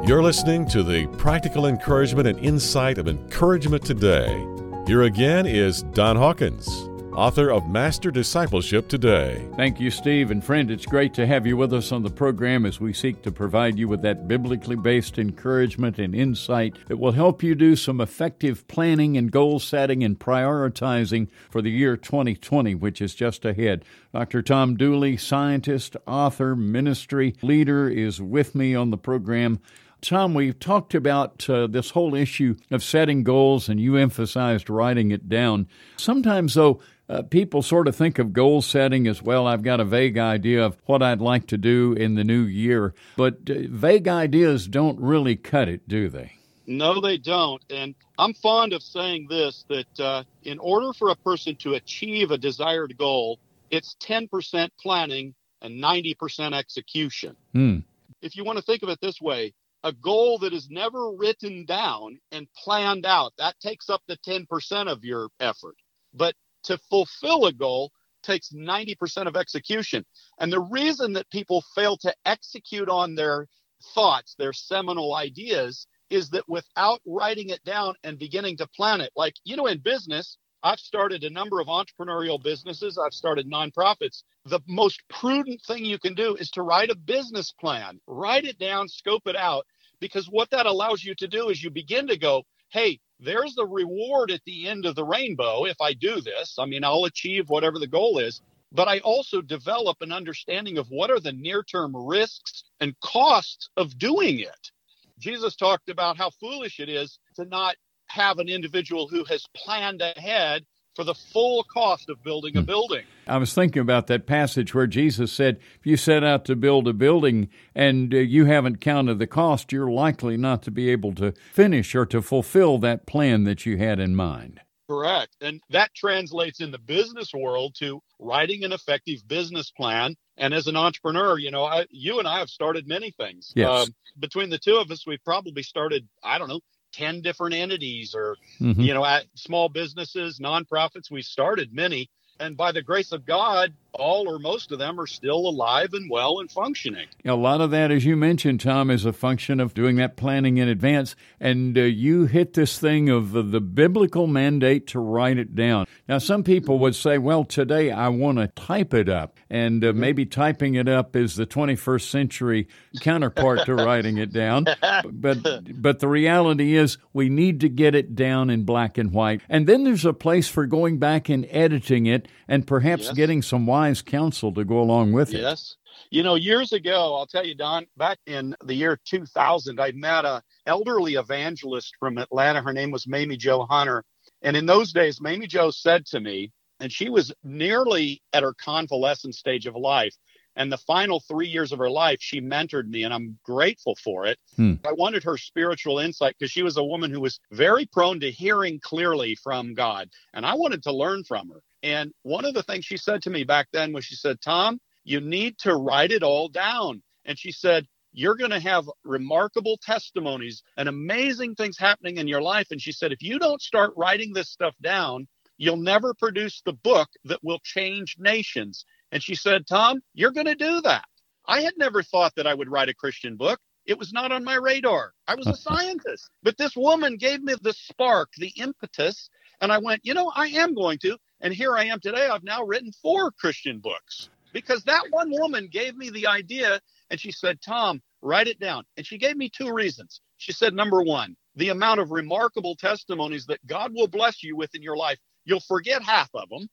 You're 0.09 0.23
listening 0.23 0.65
to 0.69 0.81
the 0.81 1.05
practical 1.19 1.67
encouragement 1.67 2.27
and 2.27 2.39
insight 2.39 2.97
of 2.97 3.07
Encouragement 3.07 3.85
Today. 3.85 4.43
Here 4.87 5.03
again 5.03 5.45
is 5.45 5.83
Don 5.83 6.15
Hawkins 6.15 6.89
author 7.19 7.51
of 7.51 7.67
Master 7.67 8.11
Discipleship 8.11 8.87
Today. 8.87 9.45
Thank 9.57 9.81
you, 9.81 9.91
Steve. 9.91 10.31
And 10.31 10.41
friend, 10.41 10.71
it's 10.71 10.85
great 10.85 11.13
to 11.15 11.27
have 11.27 11.45
you 11.45 11.57
with 11.57 11.73
us 11.73 11.91
on 11.91 12.01
the 12.01 12.09
program 12.09 12.65
as 12.65 12.79
we 12.79 12.93
seek 12.93 13.21
to 13.23 13.31
provide 13.31 13.77
you 13.77 13.89
with 13.89 14.01
that 14.03 14.25
biblically 14.25 14.77
based 14.77 15.19
encouragement 15.19 15.99
and 15.99 16.15
insight 16.15 16.77
that 16.87 16.95
will 16.95 17.11
help 17.11 17.43
you 17.43 17.55
do 17.55 17.75
some 17.75 17.99
effective 17.99 18.65
planning 18.69 19.17
and 19.17 19.33
goal 19.33 19.59
setting 19.59 20.01
and 20.01 20.17
prioritizing 20.17 21.27
for 21.49 21.61
the 21.61 21.71
year 21.71 21.97
2020, 21.97 22.73
which 22.75 23.01
is 23.01 23.13
just 23.13 23.43
ahead. 23.43 23.83
Dr. 24.13 24.41
Tom 24.41 24.77
Dooley, 24.77 25.17
scientist, 25.17 25.97
author, 26.07 26.55
ministry 26.55 27.35
leader, 27.41 27.89
is 27.89 28.21
with 28.21 28.55
me 28.55 28.73
on 28.73 28.91
the 28.91 28.97
program. 28.97 29.59
Tom, 30.01 30.34
we've 30.34 30.60
talked 30.60 30.96
about 30.96 31.50
uh, 31.50 31.68
this 31.68 31.91
whole 31.91 32.15
issue 32.15 32.56
of 32.72 32.84
setting 32.84 33.24
goals, 33.24 33.68
and 33.68 33.79
you 33.79 33.98
emphasized 33.98 34.70
writing 34.70 35.12
it 35.12 35.27
down. 35.27 35.68
Sometimes, 35.98 36.53
though, 36.53 36.79
uh, 37.10 37.24
people 37.24 37.62
sort 37.62 37.88
of 37.88 37.96
think 37.96 38.20
of 38.20 38.34
goal 38.34 38.62
setting 38.62 39.08
as 39.08 39.22
well. 39.22 39.48
I've 39.48 39.63
got 39.63 39.79
a 39.79 39.86
vague 39.86 40.18
idea 40.18 40.63
of 40.63 40.77
what 40.86 41.01
I'd 41.01 41.22
like 41.22 41.48
to 41.48 41.58
do 41.58 41.94
in 41.94 42.15
the 42.15 42.24
new 42.24 42.44
year, 42.44 42.94
but 43.18 43.38
uh, 43.50 43.56
vague 43.68 44.08
ideas 44.08 44.68
don't 44.68 45.00
really 45.00 45.36
cut 45.36 45.68
it, 45.68 45.88
do 45.88 46.08
they? 46.08 46.34
No, 46.68 47.01
they 47.01 47.18
don't. 47.18 47.63
And 47.72 47.96
I'm 48.20 48.36
fond 48.36 48.74
of 48.74 48.84
saying 48.84 49.25
this 49.27 49.65
that 49.70 50.00
uh, 50.00 50.24
in 50.44 50.60
order 50.60 50.94
for 50.94 51.10
a 51.10 51.15
person 51.15 51.56
to 51.58 51.74
achieve 51.74 52.29
a 52.29 52.38
desired 52.38 52.96
goal, 52.96 53.39
it's 53.72 53.96
10% 54.01 54.70
planning 54.79 55.34
and 55.62 55.84
90% 55.84 56.53
execution. 56.53 57.36
Hmm. 57.53 57.79
If 58.22 58.36
you 58.36 58.44
want 58.44 58.60
to 58.60 58.63
think 58.63 58.84
of 58.84 58.89
it 58.89 59.00
this 59.01 59.20
way, 59.20 59.53
a 59.83 59.93
goal 59.93 60.39
that 60.39 60.53
is 60.53 60.69
never 60.69 61.12
written 61.12 61.65
down 61.65 62.19
and 62.31 62.48
planned 62.53 63.05
out, 63.05 63.33
that 63.38 63.59
takes 63.59 63.89
up 63.89 64.01
the 64.07 64.17
10% 64.17 64.91
of 64.91 65.03
your 65.03 65.29
effort. 65.39 65.75
But 66.13 66.36
to 66.63 66.77
fulfill 66.89 67.45
a 67.45 67.53
goal 67.53 67.91
takes 68.24 68.51
90% 68.51 69.27
of 69.27 69.38
execution. 69.38 70.05
And 70.39 70.51
the 70.51 70.59
reason 70.59 71.13
that 71.13 71.29
people 71.29 71.63
fail 71.75 71.98
to 71.98 72.13
execute 72.25 72.89
on 72.89 73.15
their 73.15 73.48
thoughts, 73.95 74.36
their 74.38 74.53
seminal 74.53 75.15
ideas, 75.15 75.88
is 76.09 76.29
that 76.31 76.50
without 76.50 77.01
writing 77.05 77.50
it 77.50 77.63
down 77.63 77.95
and 78.03 78.19
beginning 78.19 78.57
to 78.57 78.67
plan 78.67 79.00
it, 79.00 79.12
like, 79.15 79.36
you 79.43 79.55
know, 79.55 79.67
in 79.67 79.79
business, 79.79 80.38
I've 80.61 80.79
started 80.79 81.23
a 81.23 81.29
number 81.29 81.61
of 81.61 81.67
entrepreneurial 81.67 82.41
businesses, 82.41 82.97
I've 82.97 83.13
started 83.13 83.49
nonprofits. 83.49 84.23
The 84.45 84.59
most 84.67 85.01
prudent 85.09 85.61
thing 85.61 85.85
you 85.85 85.99
can 85.99 86.15
do 86.15 86.35
is 86.35 86.49
to 86.51 86.63
write 86.63 86.89
a 86.89 86.95
business 86.95 87.53
plan, 87.53 88.01
write 88.07 88.43
it 88.45 88.59
down, 88.59 88.89
scope 88.89 89.27
it 89.27 89.37
out, 89.37 89.65
because 90.01 90.27
what 90.27 90.49
that 90.49 90.65
allows 90.65 91.03
you 91.03 91.15
to 91.15 91.27
do 91.27 91.49
is 91.49 91.63
you 91.63 91.69
begin 91.69 92.07
to 92.07 92.17
go, 92.17 92.43
hey, 92.69 92.99
there's 93.21 93.55
the 93.55 93.65
reward 93.65 94.31
at 94.31 94.41
the 94.45 94.67
end 94.67 94.85
of 94.85 94.95
the 94.95 95.03
rainbow 95.03 95.65
if 95.65 95.79
I 95.81 95.93
do 95.93 96.21
this. 96.21 96.55
I 96.59 96.65
mean, 96.65 96.83
I'll 96.83 97.05
achieve 97.05 97.49
whatever 97.49 97.79
the 97.79 97.87
goal 97.87 98.19
is, 98.19 98.41
but 98.71 98.87
I 98.87 98.99
also 98.99 99.41
develop 99.41 99.97
an 100.01 100.11
understanding 100.11 100.77
of 100.77 100.87
what 100.89 101.09
are 101.09 101.19
the 101.19 101.33
near 101.33 101.63
term 101.63 101.95
risks 101.95 102.63
and 102.79 102.99
costs 102.99 103.69
of 103.77 103.97
doing 103.97 104.39
it. 104.39 104.71
Jesus 105.19 105.55
talked 105.55 105.89
about 105.89 106.17
how 106.17 106.29
foolish 106.29 106.79
it 106.79 106.89
is 106.89 107.19
to 107.35 107.45
not 107.45 107.75
have 108.09 108.39
an 108.39 108.49
individual 108.49 109.07
who 109.07 109.23
has 109.25 109.45
planned 109.55 110.01
ahead 110.01 110.65
for 110.95 111.03
the 111.03 111.13
full 111.13 111.63
cost 111.63 112.09
of 112.09 112.21
building 112.23 112.57
a 112.57 112.59
hmm. 112.59 112.65
building. 112.65 113.05
I 113.27 113.37
was 113.37 113.53
thinking 113.53 113.81
about 113.81 114.07
that 114.07 114.25
passage 114.25 114.73
where 114.73 114.87
Jesus 114.87 115.31
said, 115.31 115.59
if 115.79 115.85
you 115.85 115.95
set 115.95 116.23
out 116.23 116.45
to 116.45 116.55
build 116.55 116.87
a 116.87 116.93
building 116.93 117.49
and 117.73 118.13
uh, 118.13 118.17
you 118.17 118.45
haven't 118.45 118.81
counted 118.81 119.19
the 119.19 119.27
cost, 119.27 119.71
you're 119.71 119.89
likely 119.89 120.35
not 120.35 120.61
to 120.63 120.71
be 120.71 120.89
able 120.89 121.13
to 121.15 121.33
finish 121.53 121.95
or 121.95 122.05
to 122.07 122.21
fulfill 122.21 122.79
that 122.79 123.05
plan 123.05 123.43
that 123.45 123.65
you 123.65 123.77
had 123.77 123.99
in 123.99 124.15
mind. 124.15 124.59
Correct. 124.89 125.35
And 125.39 125.61
that 125.69 125.93
translates 125.93 126.59
in 126.59 126.71
the 126.71 126.79
business 126.79 127.31
world 127.31 127.75
to 127.75 128.01
writing 128.17 128.63
an 128.63 128.73
effective 128.73 129.19
business 129.27 129.69
plan. 129.69 130.15
And 130.35 130.51
as 130.51 130.65
an 130.65 130.75
entrepreneur, 130.75 131.37
you 131.37 131.51
know, 131.51 131.63
I, 131.63 131.85
you 131.91 132.17
and 132.17 132.27
I 132.27 132.39
have 132.39 132.49
started 132.49 132.87
many 132.87 133.11
things. 133.11 133.53
Yes. 133.55 133.69
Um, 133.69 133.95
between 134.17 134.49
the 134.49 134.57
two 134.57 134.77
of 134.77 134.89
us, 134.89 135.05
we've 135.05 135.23
probably 135.23 135.61
started, 135.61 136.09
I 136.23 136.39
don't 136.39 136.47
know, 136.47 136.61
10 136.91 137.22
different 137.22 137.55
entities 137.55 138.15
or, 138.15 138.38
mm-hmm. 138.60 138.81
you 138.81 138.93
know, 138.93 139.05
at 139.05 139.25
small 139.36 139.69
businesses, 139.69 140.39
nonprofits. 140.39 141.12
We 141.12 141.22
started 141.22 141.74
many. 141.74 142.10
And 142.39 142.55
by 142.55 142.72
the 142.72 142.81
grace 142.81 143.12
of 143.12 143.25
God, 143.25 143.74
all 143.93 144.29
or 144.29 144.39
most 144.39 144.72
of 144.72 144.79
them 144.79 145.00
are 145.00 145.08
still 145.08 145.48
alive 145.48 145.93
and 145.93 146.10
well 146.10 146.39
and 146.39 146.51
functioning. 146.51 147.08
A 147.25 147.36
lot 147.36 147.62
of 147.62 147.72
that, 147.72 147.91
as 147.91 148.05
you 148.05 148.15
mentioned, 148.15 148.62
Tom, 148.62 148.89
is 148.89 149.05
a 149.05 149.13
function 149.13 149.60
of 149.60 149.74
doing 149.74 149.98
that 149.98 150.15
planning 150.15 150.58
in 150.58 150.67
advance. 150.67 151.15
And 151.39 151.77
uh, 151.77 151.81
you 151.81 152.25
hit 152.25 152.53
this 152.53 152.79
thing 152.79 153.10
of 153.10 153.31
the, 153.31 153.41
the 153.41 153.62
biblical 153.62 154.27
mandate 154.27 154.88
to 154.88 155.00
write 155.00 155.38
it 155.38 155.55
down. 155.55 155.86
Now, 156.08 156.17
some 156.17 156.43
people 156.43 156.79
would 156.79 156.96
say, 156.96 157.17
well, 157.17 157.43
today 157.43 157.91
I 157.91 158.10
want 158.10 158.38
to 158.38 158.48
type 158.48 158.93
it 158.93 159.10
up. 159.10 159.38
And 159.50 159.84
uh, 159.84 159.93
maybe 159.93 160.25
typing 160.25 160.75
it 160.75 160.88
up 160.88 161.15
is 161.15 161.36
the 161.36 161.48
21st 161.48 162.10
century 162.10 162.67
counterpart 163.01 163.65
to 163.65 163.75
writing 163.75 164.17
it 164.17 164.31
down. 164.31 164.65
But, 165.12 165.39
but 165.81 166.00
the 166.00 166.08
reality 166.08 166.75
is, 166.75 166.98
we 167.13 167.29
need 167.29 167.62
to 167.62 167.69
get 167.69 167.96
it 167.96 168.15
down 168.15 168.50
in 168.50 168.63
black 168.63 168.98
and 168.98 169.12
white. 169.12 169.41
And 169.50 169.67
then 169.67 169.84
there's 169.84 170.05
a 170.05 170.13
place 170.13 170.48
for 170.48 170.65
going 170.65 170.98
back 170.98 171.29
and 171.29 171.46
editing 171.50 172.05
it 172.05 172.27
and 172.48 172.65
perhaps 172.65 173.05
yes. 173.05 173.13
getting 173.13 173.41
some 173.41 173.67
wise 173.79 174.01
counsel 174.01 174.51
to 174.53 174.65
go 174.65 174.79
along 174.81 175.13
with 175.13 175.33
it. 175.33 175.39
Yes. 175.39 175.77
You 176.12 176.21
know, 176.21 176.36
years 176.36 176.74
ago, 176.74 177.15
I'll 177.15 177.27
tell 177.27 177.45
you, 177.45 177.55
Don, 177.55 177.86
back 177.95 178.17
in 178.25 178.55
the 178.65 178.74
year 178.74 179.00
2000, 179.05 179.79
I 179.79 179.91
met 179.91 180.25
a 180.25 180.41
elderly 180.65 181.13
evangelist 181.13 181.93
from 181.98 182.17
Atlanta. 182.17 182.62
Her 182.62 182.74
name 182.74 182.91
was 182.91 183.07
Mamie 183.07 183.38
Jo 183.38 183.65
Hunter. 183.65 184.03
And 184.41 184.57
in 184.57 184.65
those 184.65 184.91
days, 184.91 185.21
Mamie 185.21 185.48
Jo 185.48 185.71
said 185.71 186.05
to 186.07 186.19
me, 186.19 186.51
and 186.81 186.91
she 186.91 187.09
was 187.09 187.31
nearly 187.43 188.21
at 188.33 188.43
her 188.43 188.53
convalescent 188.53 189.36
stage 189.36 189.65
of 189.65 189.75
life. 189.75 190.15
And 190.55 190.69
the 190.69 190.77
final 190.77 191.21
three 191.21 191.48
years 191.48 191.71
of 191.71 191.79
her 191.79 191.89
life, 191.89 192.17
she 192.19 192.41
mentored 192.41 192.89
me, 192.89 193.03
and 193.03 193.13
I'm 193.13 193.39
grateful 193.43 193.95
for 194.03 194.25
it. 194.25 194.38
Hmm. 194.57 194.74
I 194.86 194.91
wanted 194.91 195.24
her 195.24 195.38
spiritual 195.38 196.00
insight 196.00 196.36
because 196.38 196.51
she 196.51 196.63
was 196.63 196.75
a 196.75 196.83
woman 196.83 197.12
who 197.12 197.21
was 197.21 197.39
very 197.51 197.86
prone 197.86 198.19
to 198.19 198.31
hearing 198.31 198.79
clearly 198.81 199.36
from 199.36 199.74
God. 199.74 200.09
And 200.33 200.45
I 200.45 200.55
wanted 200.55 200.83
to 200.83 200.91
learn 200.91 201.24
from 201.24 201.50
her. 201.50 201.62
And 201.83 202.12
one 202.24 202.45
of 202.45 202.53
the 202.53 202.63
things 202.63 202.86
she 202.86 202.98
said 202.98 203.21
to 203.24 203.29
me 203.29 203.43
back 203.43 203.67
then 203.71 203.93
was 203.93 204.05
she 204.05 204.15
said, 204.15 204.41
Tom, 204.41 204.79
you 205.03 205.21
need 205.21 205.57
to 205.59 205.75
write 205.75 206.12
it 206.12 206.24
all 206.24 206.50
down. 206.50 207.01
And 207.25 207.38
she 207.38 207.51
said, 207.51 207.86
you're 208.12 208.36
going 208.36 208.51
to 208.51 208.59
have 208.59 208.89
remarkable 209.03 209.77
testimonies 209.81 210.63
and 210.77 210.89
amazing 210.89 211.55
things 211.55 211.77
happening 211.77 212.17
in 212.17 212.27
your 212.27 212.41
life. 212.41 212.67
And 212.71 212.81
she 212.81 212.91
said, 212.91 213.12
if 213.12 213.21
you 213.21 213.39
don't 213.39 213.62
start 213.62 213.93
writing 213.95 214.33
this 214.33 214.50
stuff 214.50 214.75
down, 214.81 215.27
you'll 215.57 215.77
never 215.77 216.13
produce 216.13 216.62
the 216.65 216.74
book 216.74 217.09
that 217.25 217.43
will 217.43 217.59
change 217.63 218.15
nations. 218.17 218.86
And 219.12 219.21
she 219.21 219.36
said, 219.36 219.67
Tom, 219.67 220.00
you're 220.13 220.31
going 220.31 220.48
to 220.48 220.55
do 220.55 220.81
that. 220.81 221.05
I 221.45 221.62
had 221.62 221.74
never 221.77 222.03
thought 222.03 222.33
that 222.36 222.48
I 222.48 222.53
would 222.53 222.69
write 222.69 222.89
a 222.89 222.93
Christian 222.95 223.36
book. 223.36 223.59
It 223.86 223.98
was 223.98 224.13
not 224.13 224.31
on 224.31 224.43
my 224.43 224.55
radar. 224.55 225.13
I 225.27 225.36
was 225.36 225.48
a 225.48 225.55
scientist. 225.55 226.29
But 226.43 226.57
this 226.57 226.75
woman 226.75 227.17
gave 227.17 227.41
me 227.41 227.55
the 227.62 227.74
spark, 227.74 228.29
the 228.38 228.53
impetus. 228.57 229.29
And 229.62 229.71
I 229.71 229.79
went, 229.79 230.01
you 230.03 230.13
know, 230.13 230.31
I 230.36 230.48
am 230.48 230.74
going 230.74 231.00
to. 231.00 231.17
And 231.41 231.53
here 231.53 231.75
I 231.77 231.86
am 231.86 232.00
today. 232.00 232.27
I've 232.27 232.43
now 232.43 232.63
written 232.63 232.91
four 233.01 233.31
Christian 233.31 233.79
books 233.79 234.29
because 234.53 234.84
that 234.84 235.05
one 235.10 235.31
woman 235.31 235.69
gave 235.72 235.96
me 235.96 236.10
the 236.10 236.27
idea 236.27 236.79
and 237.10 237.19
she 237.19 237.31
said, 237.31 237.60
Tom, 237.62 238.01
write 238.22 238.48
it 238.48 238.60
down. 238.60 238.84
And 238.98 239.05
she 239.05 239.17
gave 239.17 239.38
me 239.38 239.50
two 239.50 239.74
reasons. 239.74 240.22
She 240.38 240.51
said, 240.51 240.74
number 240.74 241.01
one, 241.01 241.36
the 241.55 241.69
amount 241.69 242.00
of 242.00 242.12
remarkable 242.12 242.75
testimonies 242.75 243.46
that 243.48 243.65
God 243.65 243.93
will 243.93 244.08
bless 244.08 244.43
you 244.43 244.55
with 244.55 244.74
in 244.75 244.81
your 244.81 244.98
life, 244.98 245.17
you'll 245.46 245.60
forget 245.62 246.01
half 246.01 246.29
of 246.34 246.50
them. 246.50 246.67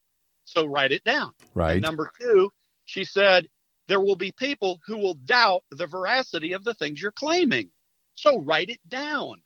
So 0.45 0.65
write 0.65 0.91
it 0.91 1.03
down. 1.03 1.31
Right. 1.53 1.73
And 1.73 1.81
number 1.81 2.09
two, 2.19 2.51
she 2.85 3.03
said, 3.03 3.47
there 3.87 3.99
will 4.01 4.15
be 4.15 4.33
people 4.33 4.79
who 4.85 4.97
will 4.97 5.13
doubt 5.13 5.63
the 5.71 5.87
veracity 5.87 6.53
of 6.53 6.63
the 6.63 6.73
things 6.73 7.01
you're 7.01 7.11
claiming. 7.11 7.69
So 8.15 8.39
write 8.39 8.69
it 8.69 8.79
down. 8.87 9.41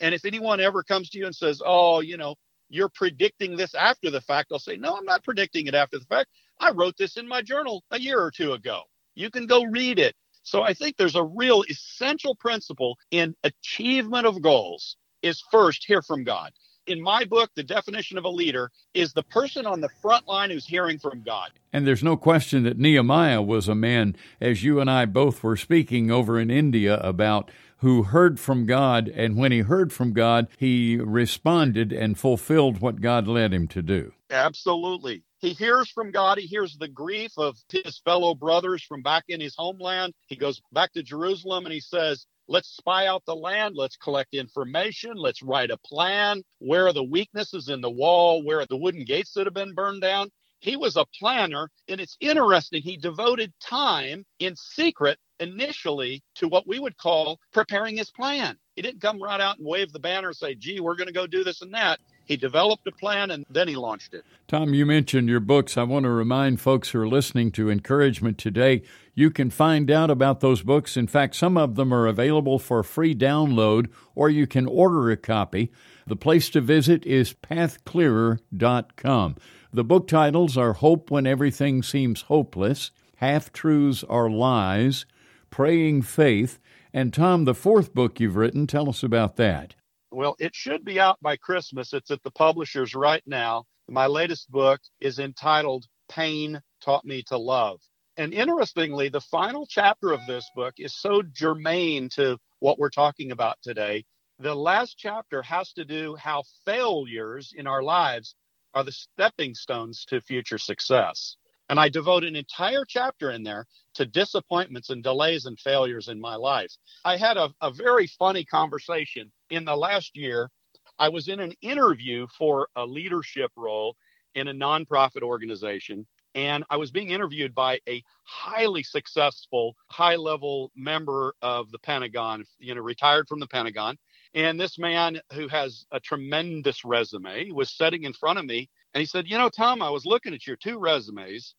And 0.00 0.14
if 0.14 0.24
anyone 0.24 0.60
ever 0.60 0.82
comes 0.82 1.10
to 1.10 1.18
you 1.18 1.26
and 1.26 1.34
says, 1.34 1.62
oh, 1.64 2.00
you 2.00 2.16
know, 2.16 2.34
you're 2.68 2.88
predicting 2.88 3.56
this 3.56 3.74
after 3.74 4.10
the 4.10 4.20
fact, 4.20 4.50
I'll 4.52 4.58
say, 4.58 4.76
no, 4.76 4.96
I'm 4.96 5.04
not 5.04 5.24
predicting 5.24 5.66
it 5.66 5.74
after 5.74 5.98
the 5.98 6.04
fact. 6.06 6.30
I 6.58 6.70
wrote 6.70 6.96
this 6.96 7.16
in 7.16 7.28
my 7.28 7.42
journal 7.42 7.84
a 7.90 7.98
year 7.98 8.20
or 8.20 8.30
two 8.30 8.52
ago. 8.52 8.82
You 9.14 9.30
can 9.30 9.46
go 9.46 9.64
read 9.64 9.98
it. 9.98 10.14
So 10.42 10.62
I 10.62 10.74
think 10.74 10.96
there's 10.96 11.16
a 11.16 11.24
real 11.24 11.64
essential 11.68 12.34
principle 12.34 12.98
in 13.10 13.34
achievement 13.44 14.26
of 14.26 14.42
goals 14.42 14.96
is 15.22 15.42
first 15.50 15.84
hear 15.86 16.02
from 16.02 16.24
God. 16.24 16.52
In 16.86 17.00
my 17.00 17.24
book, 17.24 17.50
the 17.54 17.62
definition 17.62 18.18
of 18.18 18.24
a 18.24 18.28
leader 18.28 18.70
is 18.92 19.12
the 19.12 19.22
person 19.22 19.64
on 19.64 19.80
the 19.80 19.88
front 20.02 20.28
line 20.28 20.50
who's 20.50 20.66
hearing 20.66 20.98
from 20.98 21.22
God. 21.22 21.50
And 21.72 21.86
there's 21.86 22.04
no 22.04 22.16
question 22.16 22.62
that 22.64 22.78
Nehemiah 22.78 23.40
was 23.40 23.68
a 23.68 23.74
man, 23.74 24.16
as 24.40 24.62
you 24.62 24.80
and 24.80 24.90
I 24.90 25.06
both 25.06 25.42
were 25.42 25.56
speaking 25.56 26.10
over 26.10 26.38
in 26.38 26.50
India 26.50 26.98
about 26.98 27.50
who 27.78 28.04
heard 28.04 28.38
from 28.38 28.66
God, 28.66 29.08
and 29.08 29.36
when 29.36 29.52
he 29.52 29.60
heard 29.60 29.92
from 29.92 30.12
God, 30.12 30.48
he 30.58 30.96
responded 30.96 31.92
and 31.92 32.18
fulfilled 32.18 32.80
what 32.80 33.00
God 33.00 33.26
led 33.28 33.52
him 33.52 33.66
to 33.68 33.82
do. 33.82 34.12
Absolutely. 34.30 35.22
He 35.38 35.50
hears 35.50 35.90
from 35.90 36.10
God. 36.10 36.38
He 36.38 36.46
hears 36.46 36.76
the 36.76 36.88
grief 36.88 37.32
of 37.36 37.58
his 37.70 37.98
fellow 37.98 38.34
brothers 38.34 38.82
from 38.82 39.02
back 39.02 39.24
in 39.28 39.40
his 39.40 39.54
homeland. 39.56 40.14
He 40.26 40.36
goes 40.36 40.62
back 40.72 40.92
to 40.94 41.02
Jerusalem 41.02 41.66
and 41.66 41.74
he 41.74 41.80
says, 41.80 42.26
Let's 42.46 42.76
spy 42.76 43.06
out 43.06 43.24
the 43.26 43.34
land. 43.34 43.74
Let's 43.76 43.96
collect 43.96 44.34
information. 44.34 45.14
Let's 45.16 45.42
write 45.42 45.70
a 45.70 45.78
plan. 45.78 46.42
Where 46.58 46.86
are 46.86 46.92
the 46.92 47.04
weaknesses 47.04 47.68
in 47.68 47.80
the 47.80 47.90
wall? 47.90 48.42
Where 48.42 48.60
are 48.60 48.66
the 48.66 48.76
wooden 48.76 49.04
gates 49.04 49.32
that 49.34 49.46
have 49.46 49.54
been 49.54 49.74
burned 49.74 50.02
down? 50.02 50.30
He 50.60 50.76
was 50.76 50.96
a 50.96 51.04
planner, 51.18 51.68
and 51.88 52.00
it's 52.00 52.16
interesting. 52.20 52.82
He 52.82 52.96
devoted 52.96 53.52
time 53.60 54.24
in 54.38 54.56
secret 54.56 55.18
initially 55.40 56.22
to 56.36 56.48
what 56.48 56.66
we 56.66 56.78
would 56.78 56.96
call 56.96 57.38
preparing 57.52 57.96
his 57.96 58.10
plan. 58.10 58.56
He 58.76 58.82
didn't 58.82 59.02
come 59.02 59.22
right 59.22 59.40
out 59.40 59.58
and 59.58 59.66
wave 59.66 59.92
the 59.92 59.98
banner 59.98 60.28
and 60.28 60.36
say, 60.36 60.54
gee, 60.54 60.80
we're 60.80 60.96
going 60.96 61.06
to 61.06 61.12
go 61.12 61.26
do 61.26 61.44
this 61.44 61.60
and 61.62 61.72
that. 61.74 62.00
He 62.24 62.36
developed 62.36 62.86
a 62.86 62.92
plan 62.92 63.30
and 63.30 63.44
then 63.50 63.68
he 63.68 63.76
launched 63.76 64.14
it. 64.14 64.24
Tom, 64.48 64.72
you 64.72 64.86
mentioned 64.86 65.28
your 65.28 65.40
books. 65.40 65.76
I 65.76 65.82
want 65.82 66.04
to 66.04 66.10
remind 66.10 66.60
folks 66.60 66.90
who 66.90 67.00
are 67.00 67.08
listening 67.08 67.52
to 67.52 67.70
Encouragement 67.70 68.38
today, 68.38 68.82
you 69.14 69.30
can 69.30 69.50
find 69.50 69.90
out 69.90 70.10
about 70.10 70.40
those 70.40 70.62
books. 70.62 70.96
In 70.96 71.06
fact, 71.06 71.36
some 71.36 71.56
of 71.56 71.76
them 71.76 71.92
are 71.92 72.06
available 72.06 72.58
for 72.58 72.82
free 72.82 73.14
download 73.14 73.88
or 74.14 74.28
you 74.28 74.46
can 74.46 74.66
order 74.66 75.10
a 75.10 75.16
copy. 75.16 75.70
The 76.06 76.16
place 76.16 76.50
to 76.50 76.60
visit 76.60 77.06
is 77.06 77.32
pathclearer.com. 77.32 79.36
The 79.72 79.84
book 79.84 80.06
titles 80.06 80.56
are 80.56 80.74
Hope 80.74 81.10
When 81.10 81.26
Everything 81.26 81.82
Seems 81.82 82.22
Hopeless, 82.22 82.90
Half 83.16 83.52
Truths 83.52 84.04
Are 84.04 84.30
Lies, 84.30 85.06
Praying 85.50 86.02
Faith, 86.02 86.58
and 86.92 87.12
Tom, 87.12 87.44
the 87.44 87.54
fourth 87.54 87.92
book 87.92 88.20
you've 88.20 88.36
written, 88.36 88.66
tell 88.66 88.88
us 88.88 89.02
about 89.02 89.36
that. 89.36 89.74
Well, 90.12 90.36
it 90.38 90.54
should 90.54 90.84
be 90.84 91.00
out 91.00 91.18
by 91.20 91.36
Christmas. 91.36 91.92
It's 91.92 92.12
at 92.12 92.22
the 92.22 92.30
publishers 92.30 92.94
right 92.94 93.22
now. 93.26 93.64
My 93.88 94.06
latest 94.06 94.48
book 94.48 94.80
is 95.00 95.18
entitled 95.18 95.86
Pain 96.08 96.60
Taught 96.80 97.04
Me 97.04 97.24
to 97.24 97.36
Love. 97.36 97.80
And 98.16 98.32
interestingly, 98.32 99.08
the 99.08 99.20
final 99.20 99.66
chapter 99.66 100.12
of 100.12 100.20
this 100.28 100.48
book 100.54 100.74
is 100.78 100.94
so 100.94 101.22
germane 101.22 102.08
to 102.10 102.38
what 102.60 102.78
we're 102.78 102.90
talking 102.90 103.32
about 103.32 103.58
today. 103.62 104.04
The 104.38 104.54
last 104.54 104.96
chapter 104.98 105.42
has 105.42 105.72
to 105.72 105.84
do 105.84 106.14
how 106.16 106.44
failures 106.64 107.52
in 107.56 107.66
our 107.66 107.82
lives 107.82 108.36
are 108.72 108.84
the 108.84 108.92
stepping 108.92 109.54
stones 109.54 110.04
to 110.06 110.20
future 110.20 110.58
success. 110.58 111.36
And 111.68 111.80
I 111.80 111.88
devote 111.88 112.24
an 112.24 112.36
entire 112.36 112.84
chapter 112.86 113.30
in 113.30 113.42
there 113.42 113.66
to 113.94 114.06
disappointments 114.06 114.90
and 114.90 115.02
delays 115.02 115.46
and 115.46 115.58
failures 115.58 116.08
in 116.08 116.20
my 116.20 116.36
life. 116.36 116.72
I 117.04 117.16
had 117.16 117.36
a, 117.36 117.52
a 117.60 117.72
very 117.72 118.06
funny 118.06 118.44
conversation 118.44 119.32
in 119.50 119.64
the 119.64 119.76
last 119.76 120.16
year. 120.16 120.50
I 120.98 121.08
was 121.08 121.28
in 121.28 121.40
an 121.40 121.52
interview 121.62 122.26
for 122.38 122.68
a 122.76 122.86
leadership 122.86 123.50
role 123.56 123.96
in 124.34 124.48
a 124.48 124.54
nonprofit 124.54 125.22
organization. 125.22 126.06
And 126.34 126.64
I 126.68 126.76
was 126.76 126.90
being 126.90 127.10
interviewed 127.10 127.54
by 127.54 127.80
a 127.88 128.02
highly 128.24 128.82
successful, 128.82 129.76
high 129.88 130.16
level 130.16 130.72
member 130.74 131.34
of 131.42 131.70
the 131.70 131.78
Pentagon, 131.78 132.44
you 132.58 132.74
know, 132.74 132.80
retired 132.80 133.28
from 133.28 133.40
the 133.40 133.46
Pentagon. 133.46 133.96
And 134.34 134.58
this 134.58 134.78
man 134.78 135.20
who 135.32 135.46
has 135.48 135.86
a 135.92 136.00
tremendous 136.00 136.84
resume 136.84 137.50
was 137.52 137.70
sitting 137.70 138.02
in 138.02 138.12
front 138.12 138.38
of 138.38 138.44
me 138.44 138.68
and 138.92 139.00
he 139.00 139.06
said, 139.06 139.28
You 139.28 139.38
know, 139.38 139.48
Tom, 139.48 139.82
I 139.82 139.90
was 139.90 140.06
looking 140.06 140.34
at 140.34 140.46
your 140.46 140.56
two 140.56 140.78
resumes. 140.78 141.54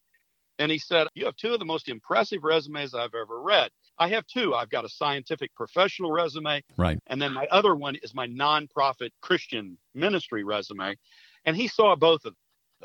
And 0.57 0.71
he 0.71 0.77
said, 0.77 1.07
You 1.15 1.25
have 1.25 1.35
two 1.35 1.53
of 1.53 1.59
the 1.59 1.65
most 1.65 1.89
impressive 1.89 2.43
resumes 2.43 2.93
I've 2.93 3.13
ever 3.13 3.41
read. 3.41 3.71
I 3.97 4.09
have 4.09 4.25
two. 4.27 4.53
I've 4.53 4.69
got 4.69 4.85
a 4.85 4.89
scientific 4.89 5.53
professional 5.55 6.11
resume. 6.11 6.61
Right. 6.77 6.99
And 7.07 7.21
then 7.21 7.33
my 7.33 7.45
other 7.47 7.75
one 7.75 7.95
is 8.03 8.13
my 8.13 8.27
nonprofit 8.27 9.11
Christian 9.21 9.77
ministry 9.93 10.43
resume. 10.43 10.95
And 11.45 11.55
he 11.55 11.67
saw 11.67 11.95
both 11.95 12.25
of 12.25 12.33
them. 12.33 12.35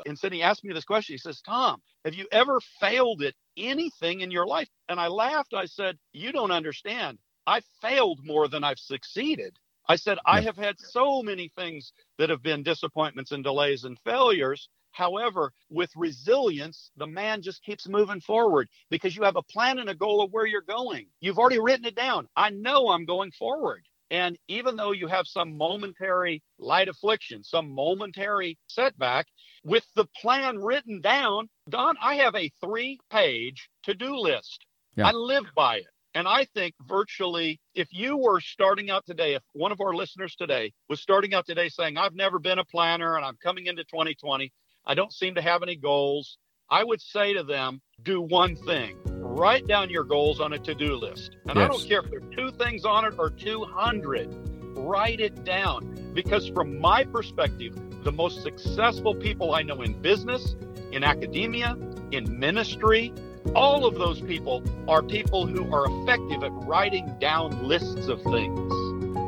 And 0.05 0.17
said, 0.19 0.33
he 0.33 0.43
asked 0.43 0.63
me 0.63 0.73
this 0.73 0.85
question. 0.85 1.13
He 1.13 1.17
says, 1.19 1.41
Tom, 1.41 1.81
have 2.05 2.15
you 2.15 2.27
ever 2.31 2.59
failed 2.79 3.23
at 3.23 3.35
anything 3.57 4.21
in 4.21 4.31
your 4.31 4.47
life? 4.47 4.69
And 4.89 4.99
I 4.99 5.07
laughed. 5.07 5.53
I 5.53 5.65
said, 5.65 5.97
You 6.13 6.31
don't 6.31 6.51
understand. 6.51 7.19
I 7.47 7.61
failed 7.81 8.21
more 8.23 8.47
than 8.47 8.63
I've 8.63 8.79
succeeded. 8.79 9.57
I 9.89 9.97
said, 9.97 10.19
yeah. 10.27 10.33
I 10.33 10.41
have 10.41 10.57
had 10.57 10.79
so 10.79 11.23
many 11.23 11.49
things 11.57 11.93
that 12.17 12.29
have 12.29 12.43
been 12.43 12.63
disappointments 12.63 13.31
and 13.31 13.43
delays 13.43 13.83
and 13.83 13.99
failures. 13.99 14.69
However, 14.91 15.53
with 15.69 15.91
resilience, 15.95 16.91
the 16.97 17.07
man 17.07 17.41
just 17.41 17.63
keeps 17.63 17.87
moving 17.87 18.21
forward 18.21 18.69
because 18.89 19.15
you 19.15 19.23
have 19.23 19.35
a 19.37 19.43
plan 19.43 19.79
and 19.79 19.89
a 19.89 19.95
goal 19.95 20.23
of 20.23 20.31
where 20.31 20.45
you're 20.45 20.61
going. 20.61 21.07
You've 21.21 21.39
already 21.39 21.59
written 21.59 21.85
it 21.85 21.95
down. 21.95 22.27
I 22.35 22.51
know 22.51 22.89
I'm 22.89 23.05
going 23.05 23.31
forward. 23.31 23.83
And 24.11 24.37
even 24.49 24.75
though 24.75 24.91
you 24.91 25.07
have 25.07 25.25
some 25.25 25.57
momentary 25.57 26.43
light 26.59 26.89
affliction, 26.89 27.43
some 27.43 27.73
momentary 27.73 28.57
setback, 28.67 29.25
with 29.63 29.85
the 29.95 30.05
plan 30.17 30.57
written 30.57 30.99
down, 30.99 31.47
Don, 31.69 31.95
I 32.01 32.15
have 32.15 32.35
a 32.35 32.51
three 32.61 32.99
page 33.09 33.69
to 33.83 33.93
do 33.93 34.17
list. 34.17 34.65
Yeah. 34.97 35.07
I 35.07 35.11
live 35.13 35.45
by 35.55 35.77
it. 35.77 35.85
And 36.13 36.27
I 36.27 36.43
think 36.53 36.75
virtually, 36.85 37.61
if 37.73 37.87
you 37.91 38.17
were 38.17 38.41
starting 38.41 38.89
out 38.89 39.05
today, 39.05 39.35
if 39.35 39.43
one 39.53 39.71
of 39.71 39.79
our 39.79 39.93
listeners 39.93 40.35
today 40.35 40.73
was 40.89 40.99
starting 40.99 41.33
out 41.33 41.45
today 41.45 41.69
saying, 41.69 41.97
I've 41.97 42.13
never 42.13 42.37
been 42.37 42.59
a 42.59 42.65
planner 42.65 43.15
and 43.15 43.25
I'm 43.25 43.37
coming 43.41 43.67
into 43.67 43.85
2020, 43.85 44.51
I 44.85 44.93
don't 44.93 45.13
seem 45.13 45.35
to 45.35 45.41
have 45.41 45.63
any 45.63 45.77
goals, 45.77 46.37
I 46.69 46.83
would 46.83 47.01
say 47.01 47.33
to 47.33 47.43
them, 47.43 47.81
do 48.03 48.21
one 48.21 48.57
thing 48.57 48.97
write 49.31 49.67
down 49.67 49.89
your 49.89 50.03
goals 50.03 50.39
on 50.39 50.53
a 50.53 50.59
to 50.59 50.75
do 50.75 50.95
list. 50.95 51.37
And 51.47 51.57
yes. 51.57 51.65
I 51.65 51.67
don't 51.67 51.87
care 51.87 51.99
if 51.99 52.09
there 52.09 52.19
are 52.19 52.35
two 52.35 52.51
things 52.57 52.85
on 52.85 53.05
it 53.05 53.13
or 53.17 53.29
200, 53.29 54.29
write 54.77 55.19
it 55.19 55.43
down. 55.43 56.11
Because 56.13 56.49
from 56.49 56.79
my 56.79 57.03
perspective, 57.05 57.75
the 58.03 58.11
most 58.11 58.43
successful 58.43 59.15
people 59.15 59.53
I 59.53 59.61
know 59.61 59.81
in 59.81 59.99
business, 60.01 60.55
in 60.91 61.03
academia, 61.03 61.77
in 62.11 62.39
ministry, 62.39 63.13
all 63.55 63.85
of 63.85 63.95
those 63.95 64.21
people 64.21 64.63
are 64.87 65.01
people 65.01 65.47
who 65.47 65.73
are 65.73 65.85
effective 65.87 66.43
at 66.43 66.51
writing 66.67 67.15
down 67.19 67.67
lists 67.67 68.07
of 68.07 68.21
things. 68.23 68.73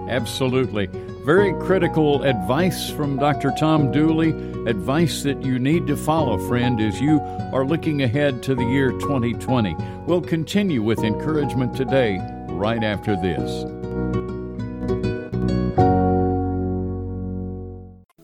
Absolutely. 0.09 0.89
Very 1.23 1.53
critical 1.53 2.21
advice 2.23 2.89
from 2.89 3.17
Dr. 3.17 3.53
Tom 3.57 3.93
Dooley. 3.93 4.31
Advice 4.67 5.23
that 5.23 5.41
you 5.41 5.57
need 5.57 5.87
to 5.87 5.95
follow, 5.95 6.37
friend, 6.49 6.81
as 6.81 6.99
you 6.99 7.21
are 7.53 7.65
looking 7.65 8.01
ahead 8.01 8.43
to 8.43 8.53
the 8.53 8.65
year 8.65 8.91
2020. 8.91 9.73
We'll 10.05 10.19
continue 10.19 10.83
with 10.83 10.99
encouragement 10.99 11.77
today, 11.77 12.19
right 12.49 12.83
after 12.83 13.15
this. 13.15 13.82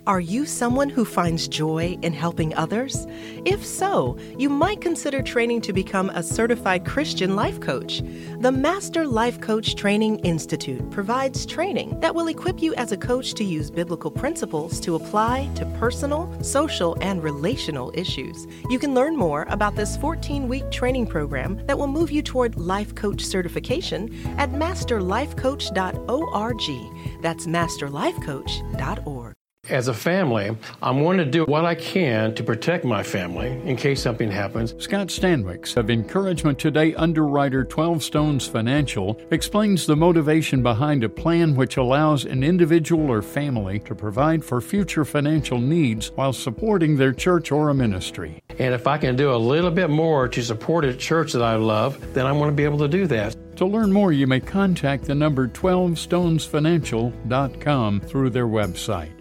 Are 0.09 0.19
you 0.19 0.45
someone 0.47 0.89
who 0.89 1.05
finds 1.05 1.47
joy 1.47 1.95
in 2.01 2.13
helping 2.13 2.55
others? 2.55 3.05
If 3.45 3.63
so, 3.63 4.17
you 4.39 4.49
might 4.49 4.81
consider 4.81 5.21
training 5.21 5.61
to 5.61 5.71
become 5.71 6.09
a 6.09 6.23
certified 6.23 6.83
Christian 6.83 7.35
life 7.35 7.59
coach. 7.59 8.01
The 8.39 8.51
Master 8.51 9.05
Life 9.05 9.39
Coach 9.39 9.75
Training 9.75 10.17
Institute 10.21 10.89
provides 10.89 11.45
training 11.45 11.99
that 11.99 12.15
will 12.15 12.27
equip 12.27 12.59
you 12.59 12.73
as 12.73 12.91
a 12.91 12.97
coach 12.97 13.35
to 13.35 13.43
use 13.43 13.69
biblical 13.69 14.09
principles 14.09 14.79
to 14.79 14.95
apply 14.95 15.47
to 15.53 15.63
personal, 15.77 16.35
social, 16.41 16.97
and 17.01 17.21
relational 17.21 17.91
issues. 17.93 18.47
You 18.67 18.79
can 18.79 18.95
learn 18.95 19.15
more 19.15 19.45
about 19.51 19.75
this 19.75 19.95
14 19.97 20.47
week 20.47 20.71
training 20.71 21.05
program 21.05 21.63
that 21.67 21.77
will 21.77 21.85
move 21.85 22.09
you 22.09 22.23
toward 22.23 22.57
life 22.57 22.95
coach 22.95 23.23
certification 23.23 24.11
at 24.39 24.53
masterlifecoach.org. 24.53 27.21
That's 27.21 27.45
masterlifecoach.org. 27.45 29.38
As 29.69 29.87
a 29.87 29.93
family, 29.93 30.57
I'm 30.81 31.03
going 31.03 31.19
to 31.19 31.25
do 31.25 31.45
what 31.45 31.63
I 31.63 31.75
can 31.75 32.33
to 32.33 32.43
protect 32.43 32.83
my 32.83 33.03
family 33.03 33.49
in 33.69 33.77
case 33.77 34.01
something 34.01 34.31
happens. 34.31 34.73
Scott 34.83 35.09
Stanwicks 35.09 35.77
of 35.77 35.91
Encouragement 35.91 36.57
Today 36.57 36.95
underwriter 36.95 37.63
12 37.63 38.01
Stones 38.01 38.47
Financial 38.47 39.21
explains 39.29 39.85
the 39.85 39.95
motivation 39.95 40.63
behind 40.63 41.03
a 41.03 41.09
plan 41.09 41.55
which 41.55 41.77
allows 41.77 42.25
an 42.25 42.43
individual 42.43 43.11
or 43.11 43.21
family 43.21 43.77
to 43.81 43.93
provide 43.93 44.43
for 44.43 44.59
future 44.59 45.05
financial 45.05 45.59
needs 45.59 46.07
while 46.15 46.33
supporting 46.33 46.97
their 46.97 47.13
church 47.13 47.51
or 47.51 47.69
a 47.69 47.75
ministry. 47.75 48.41
And 48.57 48.73
if 48.73 48.87
I 48.87 48.97
can 48.97 49.15
do 49.15 49.31
a 49.31 49.37
little 49.37 49.69
bit 49.69 49.91
more 49.91 50.27
to 50.29 50.41
support 50.41 50.83
a 50.83 50.95
church 50.95 51.31
that 51.33 51.43
I 51.43 51.57
love, 51.57 52.15
then 52.15 52.25
I'm 52.25 52.39
going 52.39 52.49
to 52.49 52.55
be 52.55 52.63
able 52.63 52.79
to 52.79 52.87
do 52.87 53.05
that. 53.07 53.35
To 53.57 53.67
learn 53.67 53.93
more, 53.93 54.11
you 54.11 54.25
may 54.25 54.39
contact 54.39 55.05
the 55.05 55.13
number 55.13 55.47
12stonesfinancial.com 55.47 58.01
through 58.01 58.31
their 58.31 58.47
website. 58.47 59.18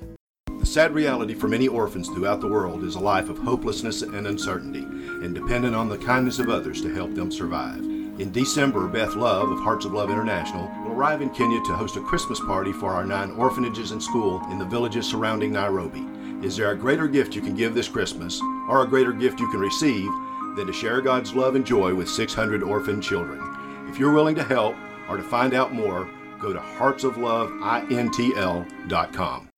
Sad 0.68 0.92
reality 0.92 1.32
for 1.32 1.48
many 1.48 1.66
orphans 1.66 2.10
throughout 2.10 2.42
the 2.42 2.46
world 2.46 2.84
is 2.84 2.94
a 2.94 3.00
life 3.00 3.30
of 3.30 3.38
hopelessness 3.38 4.02
and 4.02 4.26
uncertainty, 4.26 4.82
and 4.82 5.34
dependent 5.34 5.74
on 5.74 5.88
the 5.88 5.96
kindness 5.96 6.38
of 6.38 6.50
others 6.50 6.82
to 6.82 6.92
help 6.92 7.14
them 7.14 7.32
survive. 7.32 7.78
In 7.78 8.30
December, 8.32 8.86
Beth 8.86 9.16
Love 9.16 9.50
of 9.50 9.60
Hearts 9.60 9.86
of 9.86 9.94
Love 9.94 10.10
International 10.10 10.70
will 10.84 10.92
arrive 10.92 11.22
in 11.22 11.30
Kenya 11.30 11.58
to 11.64 11.74
host 11.74 11.96
a 11.96 12.02
Christmas 12.02 12.38
party 12.40 12.70
for 12.70 12.92
our 12.92 13.02
nine 13.02 13.30
orphanages 13.30 13.92
and 13.92 14.02
school 14.02 14.42
in 14.50 14.58
the 14.58 14.66
villages 14.66 15.08
surrounding 15.08 15.54
Nairobi. 15.54 16.06
Is 16.46 16.58
there 16.58 16.70
a 16.70 16.76
greater 16.76 17.08
gift 17.08 17.34
you 17.34 17.40
can 17.40 17.56
give 17.56 17.74
this 17.74 17.88
Christmas, 17.88 18.38
or 18.68 18.82
a 18.82 18.86
greater 18.86 19.14
gift 19.14 19.40
you 19.40 19.50
can 19.50 19.60
receive, 19.60 20.10
than 20.54 20.66
to 20.66 20.72
share 20.74 21.00
God's 21.00 21.34
love 21.34 21.54
and 21.54 21.64
joy 21.64 21.94
with 21.94 22.10
600 22.10 22.62
orphan 22.62 23.00
children? 23.00 23.40
If 23.88 23.98
you're 23.98 24.12
willing 24.12 24.34
to 24.34 24.44
help 24.44 24.76
or 25.08 25.16
to 25.16 25.22
find 25.22 25.54
out 25.54 25.72
more, 25.72 26.06
go 26.38 26.52
to 26.52 26.60
heartsofloveintl.com. 26.60 29.48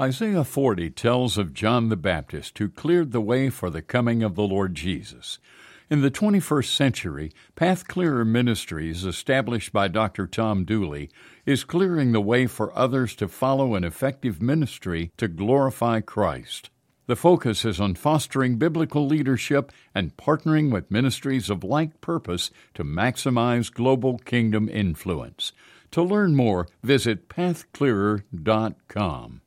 Isaiah 0.00 0.42
40 0.42 0.90
tells 0.90 1.38
of 1.38 1.54
John 1.54 1.88
the 1.88 1.96
Baptist 1.96 2.58
who 2.58 2.68
cleared 2.68 3.12
the 3.12 3.20
way 3.20 3.48
for 3.48 3.70
the 3.70 3.80
coming 3.80 4.24
of 4.24 4.34
the 4.34 4.42
Lord 4.42 4.74
Jesus. 4.74 5.38
In 5.88 6.00
the 6.00 6.10
21st 6.10 6.74
century, 6.74 7.30
Path 7.54 7.86
Clearer 7.86 8.24
Ministries, 8.24 9.04
established 9.04 9.72
by 9.72 9.86
Dr. 9.86 10.26
Tom 10.26 10.64
Dooley, 10.64 11.10
is 11.46 11.62
clearing 11.62 12.10
the 12.10 12.20
way 12.20 12.48
for 12.48 12.76
others 12.76 13.14
to 13.14 13.28
follow 13.28 13.76
an 13.76 13.84
effective 13.84 14.42
ministry 14.42 15.12
to 15.16 15.28
glorify 15.28 16.00
Christ. 16.00 16.70
The 17.06 17.14
focus 17.14 17.64
is 17.64 17.80
on 17.80 17.94
fostering 17.94 18.56
biblical 18.56 19.06
leadership 19.06 19.70
and 19.94 20.16
partnering 20.16 20.72
with 20.72 20.90
ministries 20.90 21.48
of 21.48 21.62
like 21.62 22.00
purpose 22.00 22.50
to 22.74 22.82
maximize 22.82 23.72
global 23.72 24.18
kingdom 24.18 24.68
influence. 24.68 25.52
To 25.92 26.02
learn 26.02 26.34
more, 26.34 26.66
visit 26.82 27.28
pathclearer.com. 27.28 29.40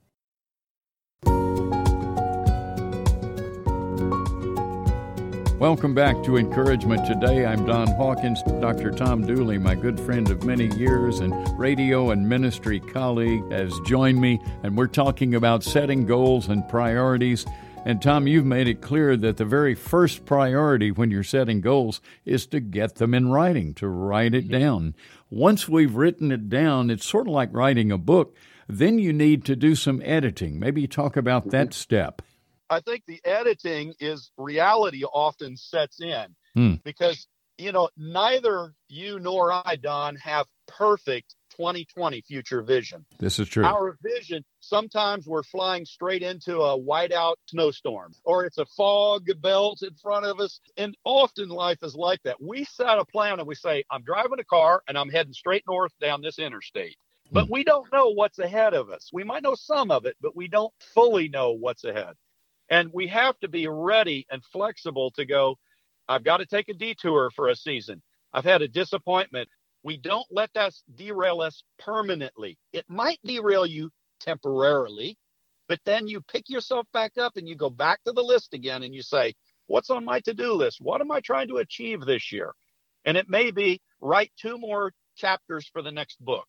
Welcome 5.59 5.95
back 5.95 6.21
to 6.25 6.37
Encouragement 6.37 7.07
Today. 7.07 7.43
I'm 7.43 7.65
Don 7.65 7.87
Hawkins. 7.87 8.43
Dr. 8.61 8.91
Tom 8.91 9.25
Dooley, 9.25 9.57
my 9.57 9.73
good 9.73 9.99
friend 9.99 10.29
of 10.29 10.43
many 10.43 10.67
years 10.77 11.19
and 11.19 11.33
radio 11.57 12.11
and 12.11 12.29
ministry 12.29 12.79
colleague, 12.79 13.51
has 13.51 13.73
joined 13.83 14.21
me, 14.21 14.39
and 14.61 14.77
we're 14.77 14.85
talking 14.85 15.33
about 15.33 15.63
setting 15.63 16.05
goals 16.05 16.47
and 16.47 16.69
priorities. 16.69 17.43
And 17.85 17.99
Tom, 17.99 18.27
you've 18.27 18.45
made 18.45 18.67
it 18.67 18.81
clear 18.83 19.17
that 19.17 19.37
the 19.37 19.45
very 19.45 19.73
first 19.73 20.27
priority 20.27 20.91
when 20.91 21.09
you're 21.09 21.23
setting 21.23 21.59
goals 21.59 22.01
is 22.23 22.45
to 22.47 22.59
get 22.59 22.97
them 22.97 23.15
in 23.15 23.29
writing, 23.29 23.73
to 23.75 23.87
write 23.87 24.35
it 24.35 24.49
down. 24.49 24.93
Once 25.31 25.67
we've 25.67 25.95
written 25.95 26.31
it 26.31 26.49
down, 26.49 26.91
it's 26.91 27.07
sort 27.07 27.25
of 27.25 27.33
like 27.33 27.49
writing 27.51 27.91
a 27.91 27.97
book. 27.97 28.37
Then 28.67 28.99
you 28.99 29.11
need 29.11 29.43
to 29.45 29.55
do 29.55 29.73
some 29.73 30.03
editing. 30.05 30.59
Maybe 30.59 30.85
talk 30.85 31.17
about 31.17 31.47
mm-hmm. 31.47 31.49
that 31.49 31.73
step. 31.73 32.21
I 32.69 32.81
think 32.81 33.03
the 33.07 33.21
editing 33.23 33.93
is 33.99 34.31
reality 34.37 35.03
often 35.03 35.57
sets 35.57 36.01
in 36.01 36.35
hmm. 36.53 36.73
because, 36.83 37.27
you 37.57 37.71
know, 37.71 37.89
neither 37.97 38.73
you 38.89 39.19
nor 39.19 39.51
I, 39.51 39.77
Don, 39.81 40.15
have 40.17 40.47
perfect 40.67 41.35
2020 41.51 42.21
future 42.21 42.61
vision. 42.61 43.05
This 43.19 43.39
is 43.39 43.47
true. 43.47 43.65
Our 43.65 43.97
vision, 44.01 44.43
sometimes 44.59 45.25
we're 45.25 45.43
flying 45.43 45.85
straight 45.85 46.21
into 46.21 46.59
a 46.61 46.79
whiteout 46.79 47.35
snowstorm 47.47 48.13
or 48.23 48.45
it's 48.45 48.57
a 48.57 48.65
fog 48.65 49.27
belt 49.41 49.81
in 49.81 49.95
front 49.95 50.25
of 50.25 50.39
us. 50.39 50.59
And 50.77 50.95
often 51.03 51.49
life 51.49 51.79
is 51.81 51.95
like 51.95 52.21
that. 52.23 52.41
We 52.41 52.65
set 52.65 52.99
a 52.99 53.05
plan 53.05 53.39
and 53.39 53.47
we 53.47 53.55
say, 53.55 53.83
I'm 53.89 54.03
driving 54.03 54.39
a 54.39 54.43
car 54.43 54.83
and 54.87 54.97
I'm 54.97 55.09
heading 55.09 55.33
straight 55.33 55.63
north 55.67 55.93
down 55.99 56.21
this 56.21 56.37
interstate. 56.37 56.97
But 57.31 57.45
hmm. 57.45 57.53
we 57.53 57.63
don't 57.63 57.91
know 57.91 58.09
what's 58.09 58.39
ahead 58.39 58.73
of 58.73 58.89
us. 58.89 59.09
We 59.11 59.23
might 59.23 59.43
know 59.43 59.55
some 59.55 59.89
of 59.89 60.05
it, 60.05 60.15
but 60.21 60.35
we 60.35 60.47
don't 60.47 60.73
fully 60.93 61.27
know 61.27 61.53
what's 61.53 61.83
ahead. 61.83 62.13
And 62.69 62.91
we 62.93 63.07
have 63.07 63.39
to 63.39 63.47
be 63.47 63.67
ready 63.67 64.25
and 64.29 64.43
flexible 64.43 65.11
to 65.11 65.25
go, 65.25 65.57
I've 66.07 66.23
got 66.23 66.37
to 66.37 66.45
take 66.45 66.69
a 66.69 66.73
detour 66.73 67.31
for 67.35 67.49
a 67.49 67.55
season. 67.55 68.01
I've 68.33 68.45
had 68.45 68.61
a 68.61 68.67
disappointment. 68.67 69.49
We 69.83 69.97
don't 69.97 70.27
let 70.31 70.49
that 70.53 70.73
derail 70.95 71.41
us 71.41 71.63
permanently. 71.79 72.57
It 72.73 72.85
might 72.89 73.19
derail 73.23 73.65
you 73.65 73.89
temporarily, 74.19 75.17
but 75.67 75.79
then 75.85 76.07
you 76.07 76.21
pick 76.21 76.49
yourself 76.49 76.87
back 76.93 77.17
up 77.17 77.37
and 77.37 77.47
you 77.47 77.55
go 77.55 77.69
back 77.69 78.03
to 78.03 78.11
the 78.11 78.23
list 78.23 78.53
again 78.53 78.83
and 78.83 78.93
you 78.93 79.01
say, 79.01 79.33
What's 79.67 79.89
on 79.89 80.05
my 80.05 80.21
to 80.21 80.33
do 80.33 80.53
list? 80.53 80.79
What 80.79 81.01
am 81.01 81.11
I 81.11 81.19
trying 81.19 81.49
to 81.49 81.57
achieve 81.57 82.01
this 82.01 82.31
year? 82.31 82.53
And 83.03 83.17
it 83.17 83.29
may 83.29 83.51
be 83.51 83.81
write 83.99 84.31
two 84.39 84.57
more 84.57 84.93
chapters 85.17 85.69
for 85.71 85.81
the 85.81 85.91
next 85.91 86.23
book. 86.23 86.47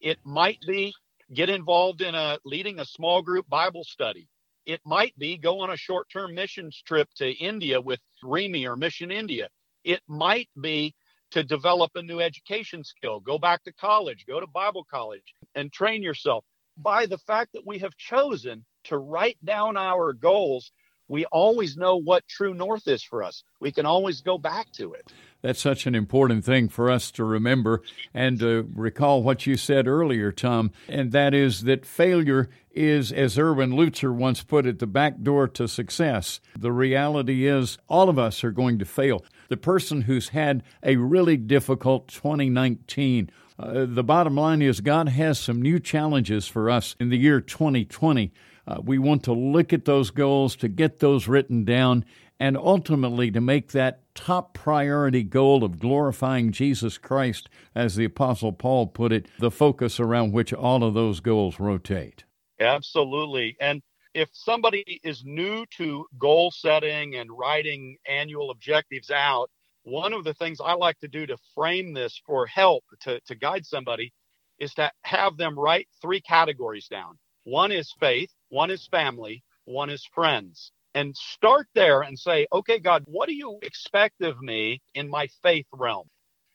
It 0.00 0.18
might 0.22 0.58
be 0.66 0.92
get 1.32 1.48
involved 1.48 2.02
in 2.02 2.14
a 2.14 2.38
leading 2.44 2.78
a 2.78 2.84
small 2.84 3.22
group 3.22 3.48
Bible 3.48 3.84
study 3.84 4.28
it 4.68 4.82
might 4.84 5.18
be 5.18 5.38
go 5.38 5.60
on 5.60 5.70
a 5.70 5.76
short 5.76 6.08
term 6.12 6.34
missions 6.34 6.80
trip 6.86 7.08
to 7.16 7.30
India 7.30 7.80
with 7.80 8.00
REMI 8.22 8.66
or 8.66 8.76
Mission 8.76 9.10
India. 9.10 9.48
It 9.82 10.02
might 10.06 10.50
be 10.60 10.94
to 11.30 11.42
develop 11.42 11.92
a 11.94 12.02
new 12.02 12.20
education 12.20 12.84
skill, 12.84 13.18
go 13.20 13.38
back 13.38 13.64
to 13.64 13.72
college, 13.72 14.26
go 14.28 14.38
to 14.40 14.46
Bible 14.46 14.86
college 14.90 15.34
and 15.54 15.72
train 15.72 16.02
yourself. 16.02 16.44
By 16.76 17.06
the 17.06 17.16
fact 17.18 17.54
that 17.54 17.66
we 17.66 17.78
have 17.78 17.96
chosen 17.96 18.64
to 18.84 18.98
write 18.98 19.38
down 19.42 19.78
our 19.78 20.12
goals, 20.12 20.70
we 21.08 21.24
always 21.26 21.76
know 21.76 21.96
what 21.96 22.28
true 22.28 22.54
north 22.54 22.86
is 22.86 23.02
for 23.02 23.22
us. 23.22 23.42
We 23.60 23.72
can 23.72 23.86
always 23.86 24.20
go 24.20 24.38
back 24.38 24.70
to 24.72 24.92
it. 24.92 25.12
That's 25.40 25.60
such 25.60 25.86
an 25.86 25.94
important 25.94 26.44
thing 26.44 26.68
for 26.68 26.90
us 26.90 27.10
to 27.12 27.24
remember 27.24 27.82
and 28.12 28.38
to 28.40 28.68
recall 28.74 29.22
what 29.22 29.46
you 29.46 29.56
said 29.56 29.86
earlier, 29.86 30.32
Tom, 30.32 30.72
and 30.88 31.12
that 31.12 31.32
is 31.32 31.62
that 31.62 31.86
failure 31.86 32.50
is, 32.72 33.12
as 33.12 33.38
Erwin 33.38 33.70
Lutzer 33.70 34.12
once 34.12 34.42
put 34.42 34.66
it, 34.66 34.80
the 34.80 34.86
back 34.86 35.22
door 35.22 35.46
to 35.48 35.68
success. 35.68 36.40
The 36.58 36.72
reality 36.72 37.46
is 37.46 37.78
all 37.88 38.08
of 38.08 38.18
us 38.18 38.42
are 38.42 38.50
going 38.50 38.78
to 38.80 38.84
fail. 38.84 39.24
The 39.48 39.56
person 39.56 40.02
who's 40.02 40.30
had 40.30 40.62
a 40.82 40.96
really 40.96 41.36
difficult 41.36 42.08
2019 42.08 43.30
uh, 43.60 43.86
the 43.88 44.04
bottom 44.04 44.36
line 44.36 44.62
is 44.62 44.80
God 44.80 45.08
has 45.08 45.38
some 45.38 45.60
new 45.60 45.80
challenges 45.80 46.46
for 46.46 46.70
us 46.70 46.94
in 47.00 47.08
the 47.08 47.18
year 47.18 47.40
2020. 47.40 48.32
Uh, 48.68 48.82
we 48.84 48.98
want 48.98 49.22
to 49.22 49.32
look 49.32 49.72
at 49.72 49.86
those 49.86 50.10
goals, 50.10 50.54
to 50.54 50.68
get 50.68 50.98
those 50.98 51.26
written 51.26 51.64
down, 51.64 52.04
and 52.38 52.54
ultimately 52.54 53.30
to 53.30 53.40
make 53.40 53.72
that 53.72 54.02
top 54.14 54.52
priority 54.52 55.22
goal 55.22 55.64
of 55.64 55.78
glorifying 55.78 56.52
Jesus 56.52 56.98
Christ, 56.98 57.48
as 57.74 57.96
the 57.96 58.04
Apostle 58.04 58.52
Paul 58.52 58.88
put 58.88 59.10
it, 59.10 59.26
the 59.38 59.50
focus 59.50 59.98
around 59.98 60.32
which 60.32 60.52
all 60.52 60.84
of 60.84 60.92
those 60.92 61.20
goals 61.20 61.58
rotate. 61.58 62.24
Absolutely. 62.60 63.56
And 63.58 63.80
if 64.12 64.28
somebody 64.32 65.00
is 65.02 65.24
new 65.24 65.64
to 65.78 66.04
goal 66.18 66.50
setting 66.50 67.14
and 67.14 67.30
writing 67.30 67.96
annual 68.06 68.50
objectives 68.50 69.10
out, 69.10 69.50
one 69.84 70.12
of 70.12 70.24
the 70.24 70.34
things 70.34 70.60
I 70.60 70.74
like 70.74 70.98
to 70.98 71.08
do 71.08 71.24
to 71.26 71.38
frame 71.54 71.94
this 71.94 72.20
for 72.26 72.46
help 72.46 72.84
to, 73.00 73.18
to 73.20 73.34
guide 73.34 73.64
somebody 73.64 74.12
is 74.58 74.74
to 74.74 74.90
have 75.04 75.38
them 75.38 75.58
write 75.58 75.88
three 76.02 76.20
categories 76.20 76.88
down. 76.88 77.18
One 77.48 77.72
is 77.72 77.94
faith, 77.98 78.30
one 78.50 78.70
is 78.70 78.86
family, 78.86 79.42
one 79.64 79.88
is 79.88 80.04
friends 80.14 80.70
and 80.94 81.16
start 81.16 81.66
there 81.74 82.02
and 82.02 82.18
say, 82.18 82.46
okay, 82.52 82.78
God, 82.78 83.04
what 83.06 83.26
do 83.26 83.34
you 83.34 83.58
expect 83.62 84.20
of 84.20 84.38
me 84.42 84.82
in 84.94 85.08
my 85.08 85.28
faith 85.42 85.66
realm? 85.72 86.08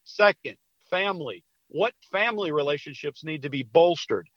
Second, 0.03 0.57
family. 0.91 1.43
What 1.69 1.93
family 2.11 2.51
relationships 2.51 3.23
need 3.23 3.41
to 3.41 3.49
be 3.49 3.63
bolstered? 3.63 4.27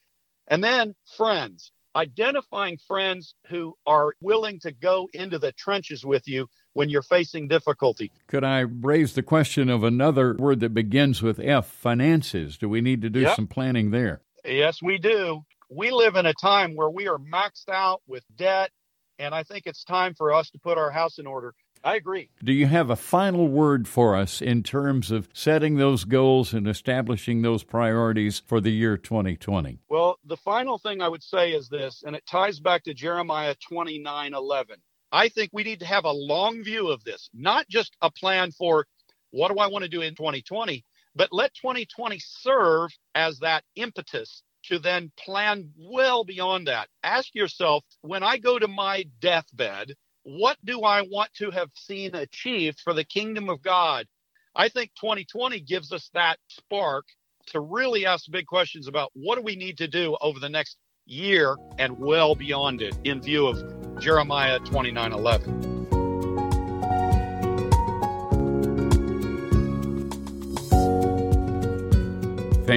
And 0.49 0.65
then 0.65 0.95
friends, 1.17 1.73
identifying 1.95 2.79
friends 2.89 3.35
who 3.49 3.75
are 3.87 4.15
willing 4.23 4.61
to 4.61 4.73
go 4.73 5.11
into 5.13 5.39
the 5.39 5.53
trenches 5.53 6.07
with 6.07 6.27
you 6.27 6.47
when 6.73 6.89
you're 6.89 7.03
facing 7.03 7.49
difficulty. 7.49 8.13
Could 8.29 8.45
I 8.45 8.61
raise 8.61 9.13
the 9.15 9.23
question 9.23 9.69
of 9.69 9.85
another 9.85 10.37
word 10.39 10.61
that 10.61 10.73
begins 10.73 11.21
with 11.21 11.39
F, 11.39 11.67
finances? 11.67 12.57
Do 12.57 12.71
we 12.71 12.81
need 12.81 13.03
to 13.03 13.11
do 13.11 13.21
yep. 13.21 13.37
some 13.37 13.47
planning 13.47 13.91
there? 13.91 14.23
Yes, 14.45 14.81
we 14.81 14.97
do. 14.97 15.45
We 15.69 15.91
live 15.91 16.17
in 16.17 16.27
a 16.27 16.35
time 16.35 16.75
where 16.75 16.91
we 16.91 17.09
are 17.09 17.19
maxed 17.19 17.69
out 17.69 18.03
with 18.07 18.25
debt 18.37 18.71
and 19.19 19.35
I 19.35 19.43
think 19.43 19.67
it's 19.67 19.85
time 19.85 20.15
for 20.15 20.33
us 20.33 20.51
to 20.51 20.59
put 20.59 20.79
our 20.79 20.91
house 20.91 21.19
in 21.19 21.27
order. 21.27 21.55
I 21.85 21.97
agree. 21.97 22.31
Do 22.43 22.53
you 22.53 22.67
have 22.67 22.91
a 22.91 22.97
final 22.97 23.49
word 23.49 23.87
for 23.87 24.17
us 24.17 24.43
in 24.43 24.63
terms 24.63 25.11
of 25.11 25.29
setting 25.33 25.77
those 25.77 26.05
goals 26.05 26.53
and 26.53 26.67
establishing 26.67 27.43
those 27.43 27.63
priorities 27.63 28.43
for 28.45 28.61
the 28.61 28.73
year 28.73 28.97
2020? 28.97 29.79
Well, 29.89 30.19
the 30.25 30.37
final 30.37 30.79
thing 30.79 31.01
I 31.01 31.09
would 31.09 31.23
say 31.23 31.53
is 31.53 31.69
this, 31.69 32.03
and 32.05 32.17
it 32.17 32.27
ties 32.27 32.59
back 32.59 32.83
to 32.85 32.95
Jeremiah 32.95 33.55
29 33.69 34.35
11. 34.35 34.77
I 35.13 35.29
think 35.29 35.51
we 35.53 35.63
need 35.63 35.81
to 35.81 35.87
have 35.87 36.05
a 36.05 36.11
long 36.11 36.65
view 36.65 36.89
of 36.89 37.05
this, 37.05 37.31
not 37.33 37.69
just 37.69 37.97
a 38.03 38.11
plan 38.11 38.51
for 38.51 38.87
what 39.31 39.53
do 39.53 39.59
I 39.59 39.69
want 39.69 39.85
to 39.85 39.89
do 39.89 40.03
in 40.03 40.15
2020, 40.15 40.85
but 41.15 41.29
let 41.31 41.55
2020 41.55 42.19
serve 42.19 42.91
as 43.15 43.39
that 43.39 43.63
impetus 43.77 44.43
to 44.69 44.79
then 44.79 45.13
plan 45.19 45.71
well 45.79 46.25
beyond 46.25 46.67
that. 46.67 46.89
Ask 47.03 47.35
yourself 47.35 47.85
when 48.03 48.23
I 48.23 48.39
go 48.39 48.59
to 48.59 48.69
my 48.69 49.05
deathbed, 49.21 49.95
what 50.23 50.57
do 50.65 50.83
I 50.83 51.03
want 51.03 51.33
to 51.35 51.51
have 51.51 51.71
seen 51.75 52.15
achieved 52.15 52.81
for 52.81 52.93
the 52.93 53.05
kingdom 53.05 53.49
of 53.49 53.63
God? 53.63 54.07
I 54.55 54.69
think 54.69 54.91
2020 55.01 55.61
gives 55.61 55.93
us 55.93 56.11
that 56.15 56.39
spark 56.49 57.05
to 57.49 57.61
really 57.61 58.07
ask 58.07 58.25
big 58.31 58.47
questions 58.47 58.89
about 58.89 59.11
what 59.15 59.37
do 59.37 59.43
we 59.43 59.55
need 59.55 59.79
to 59.79 59.89
do 59.89 60.17
over 60.21 60.41
the 60.41 60.49
next 60.49 60.77
year 61.07 61.57
and 61.79 61.99
well 61.99 62.35
beyond 62.35 62.83
it 62.83 62.97
in 63.05 63.23
view 63.23 63.47
of 63.47 64.01
Jeremiah 64.01 64.59
29 64.61 65.13
11. 65.13 65.76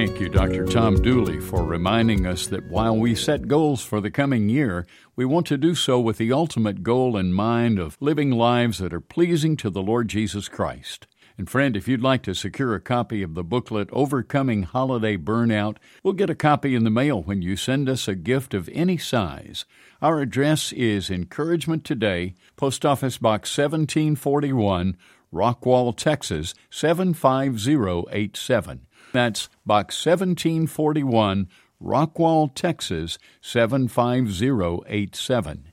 Thank 0.00 0.16
you, 0.18 0.30
Dr. 0.30 0.64
Tom 0.64 1.02
Dooley, 1.02 1.40
for 1.40 1.62
reminding 1.62 2.26
us 2.26 2.46
that 2.46 2.70
while 2.70 2.96
we 2.96 3.14
set 3.14 3.48
goals 3.48 3.82
for 3.82 4.00
the 4.00 4.10
coming 4.10 4.48
year, 4.48 4.86
we 5.14 5.26
want 5.26 5.46
to 5.48 5.58
do 5.58 5.74
so 5.74 6.00
with 6.00 6.16
the 6.16 6.32
ultimate 6.32 6.82
goal 6.82 7.18
in 7.18 7.34
mind 7.34 7.78
of 7.78 7.98
living 8.00 8.30
lives 8.30 8.78
that 8.78 8.94
are 8.94 9.00
pleasing 9.02 9.58
to 9.58 9.68
the 9.68 9.82
Lord 9.82 10.08
Jesus 10.08 10.48
Christ. 10.48 11.06
And 11.36 11.50
friend, 11.50 11.76
if 11.76 11.86
you'd 11.86 12.00
like 12.00 12.22
to 12.22 12.34
secure 12.34 12.74
a 12.74 12.80
copy 12.80 13.22
of 13.22 13.34
the 13.34 13.44
booklet 13.44 13.90
Overcoming 13.92 14.62
Holiday 14.62 15.18
Burnout, 15.18 15.76
we'll 16.02 16.14
get 16.14 16.30
a 16.30 16.34
copy 16.34 16.74
in 16.74 16.84
the 16.84 16.90
mail 16.90 17.22
when 17.22 17.42
you 17.42 17.54
send 17.54 17.86
us 17.86 18.08
a 18.08 18.14
gift 18.14 18.54
of 18.54 18.70
any 18.72 18.96
size. 18.96 19.66
Our 20.00 20.22
address 20.22 20.72
is 20.72 21.10
Encouragement 21.10 21.84
Today, 21.84 22.32
Post 22.56 22.86
Office 22.86 23.18
Box 23.18 23.50
1741, 23.50 24.96
Rockwall, 25.30 25.94
Texas 25.94 26.54
75087. 26.70 28.86
That's 29.12 29.48
Box 29.66 30.06
1741, 30.06 31.48
Rockwall, 31.82 32.54
Texas 32.54 33.18
75087. 33.40 35.64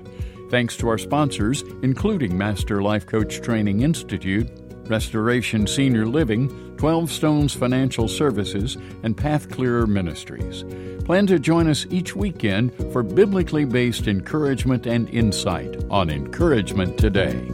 Thanks 0.48 0.76
to 0.76 0.88
our 0.88 0.98
sponsors, 0.98 1.62
including 1.82 2.38
Master 2.38 2.80
Life 2.82 3.06
Coach 3.06 3.40
Training 3.40 3.80
Institute, 3.80 4.48
Restoration 4.86 5.66
Senior 5.66 6.06
Living, 6.06 6.76
12 6.76 7.10
Stones 7.10 7.54
Financial 7.54 8.06
Services, 8.06 8.76
and 9.02 9.16
Path 9.16 9.50
Clearer 9.50 9.86
Ministries. 9.86 10.64
Plan 11.04 11.26
to 11.26 11.40
join 11.40 11.68
us 11.68 11.86
each 11.90 12.14
weekend 12.14 12.72
for 12.92 13.02
biblically 13.02 13.64
based 13.64 14.06
encouragement 14.06 14.86
and 14.86 15.08
insight 15.10 15.82
on 15.90 16.10
Encouragement 16.10 16.96
Today. 16.96 17.50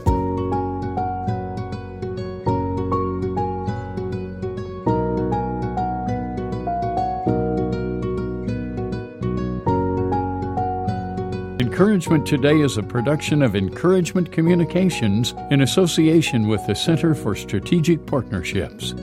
Encouragement 11.73 12.27
Today 12.27 12.59
is 12.59 12.77
a 12.77 12.83
production 12.83 13.41
of 13.41 13.55
Encouragement 13.55 14.31
Communications 14.31 15.33
in 15.49 15.61
association 15.61 16.47
with 16.47 16.63
the 16.67 16.75
Center 16.75 17.15
for 17.15 17.35
Strategic 17.35 18.05
Partnerships. 18.05 18.93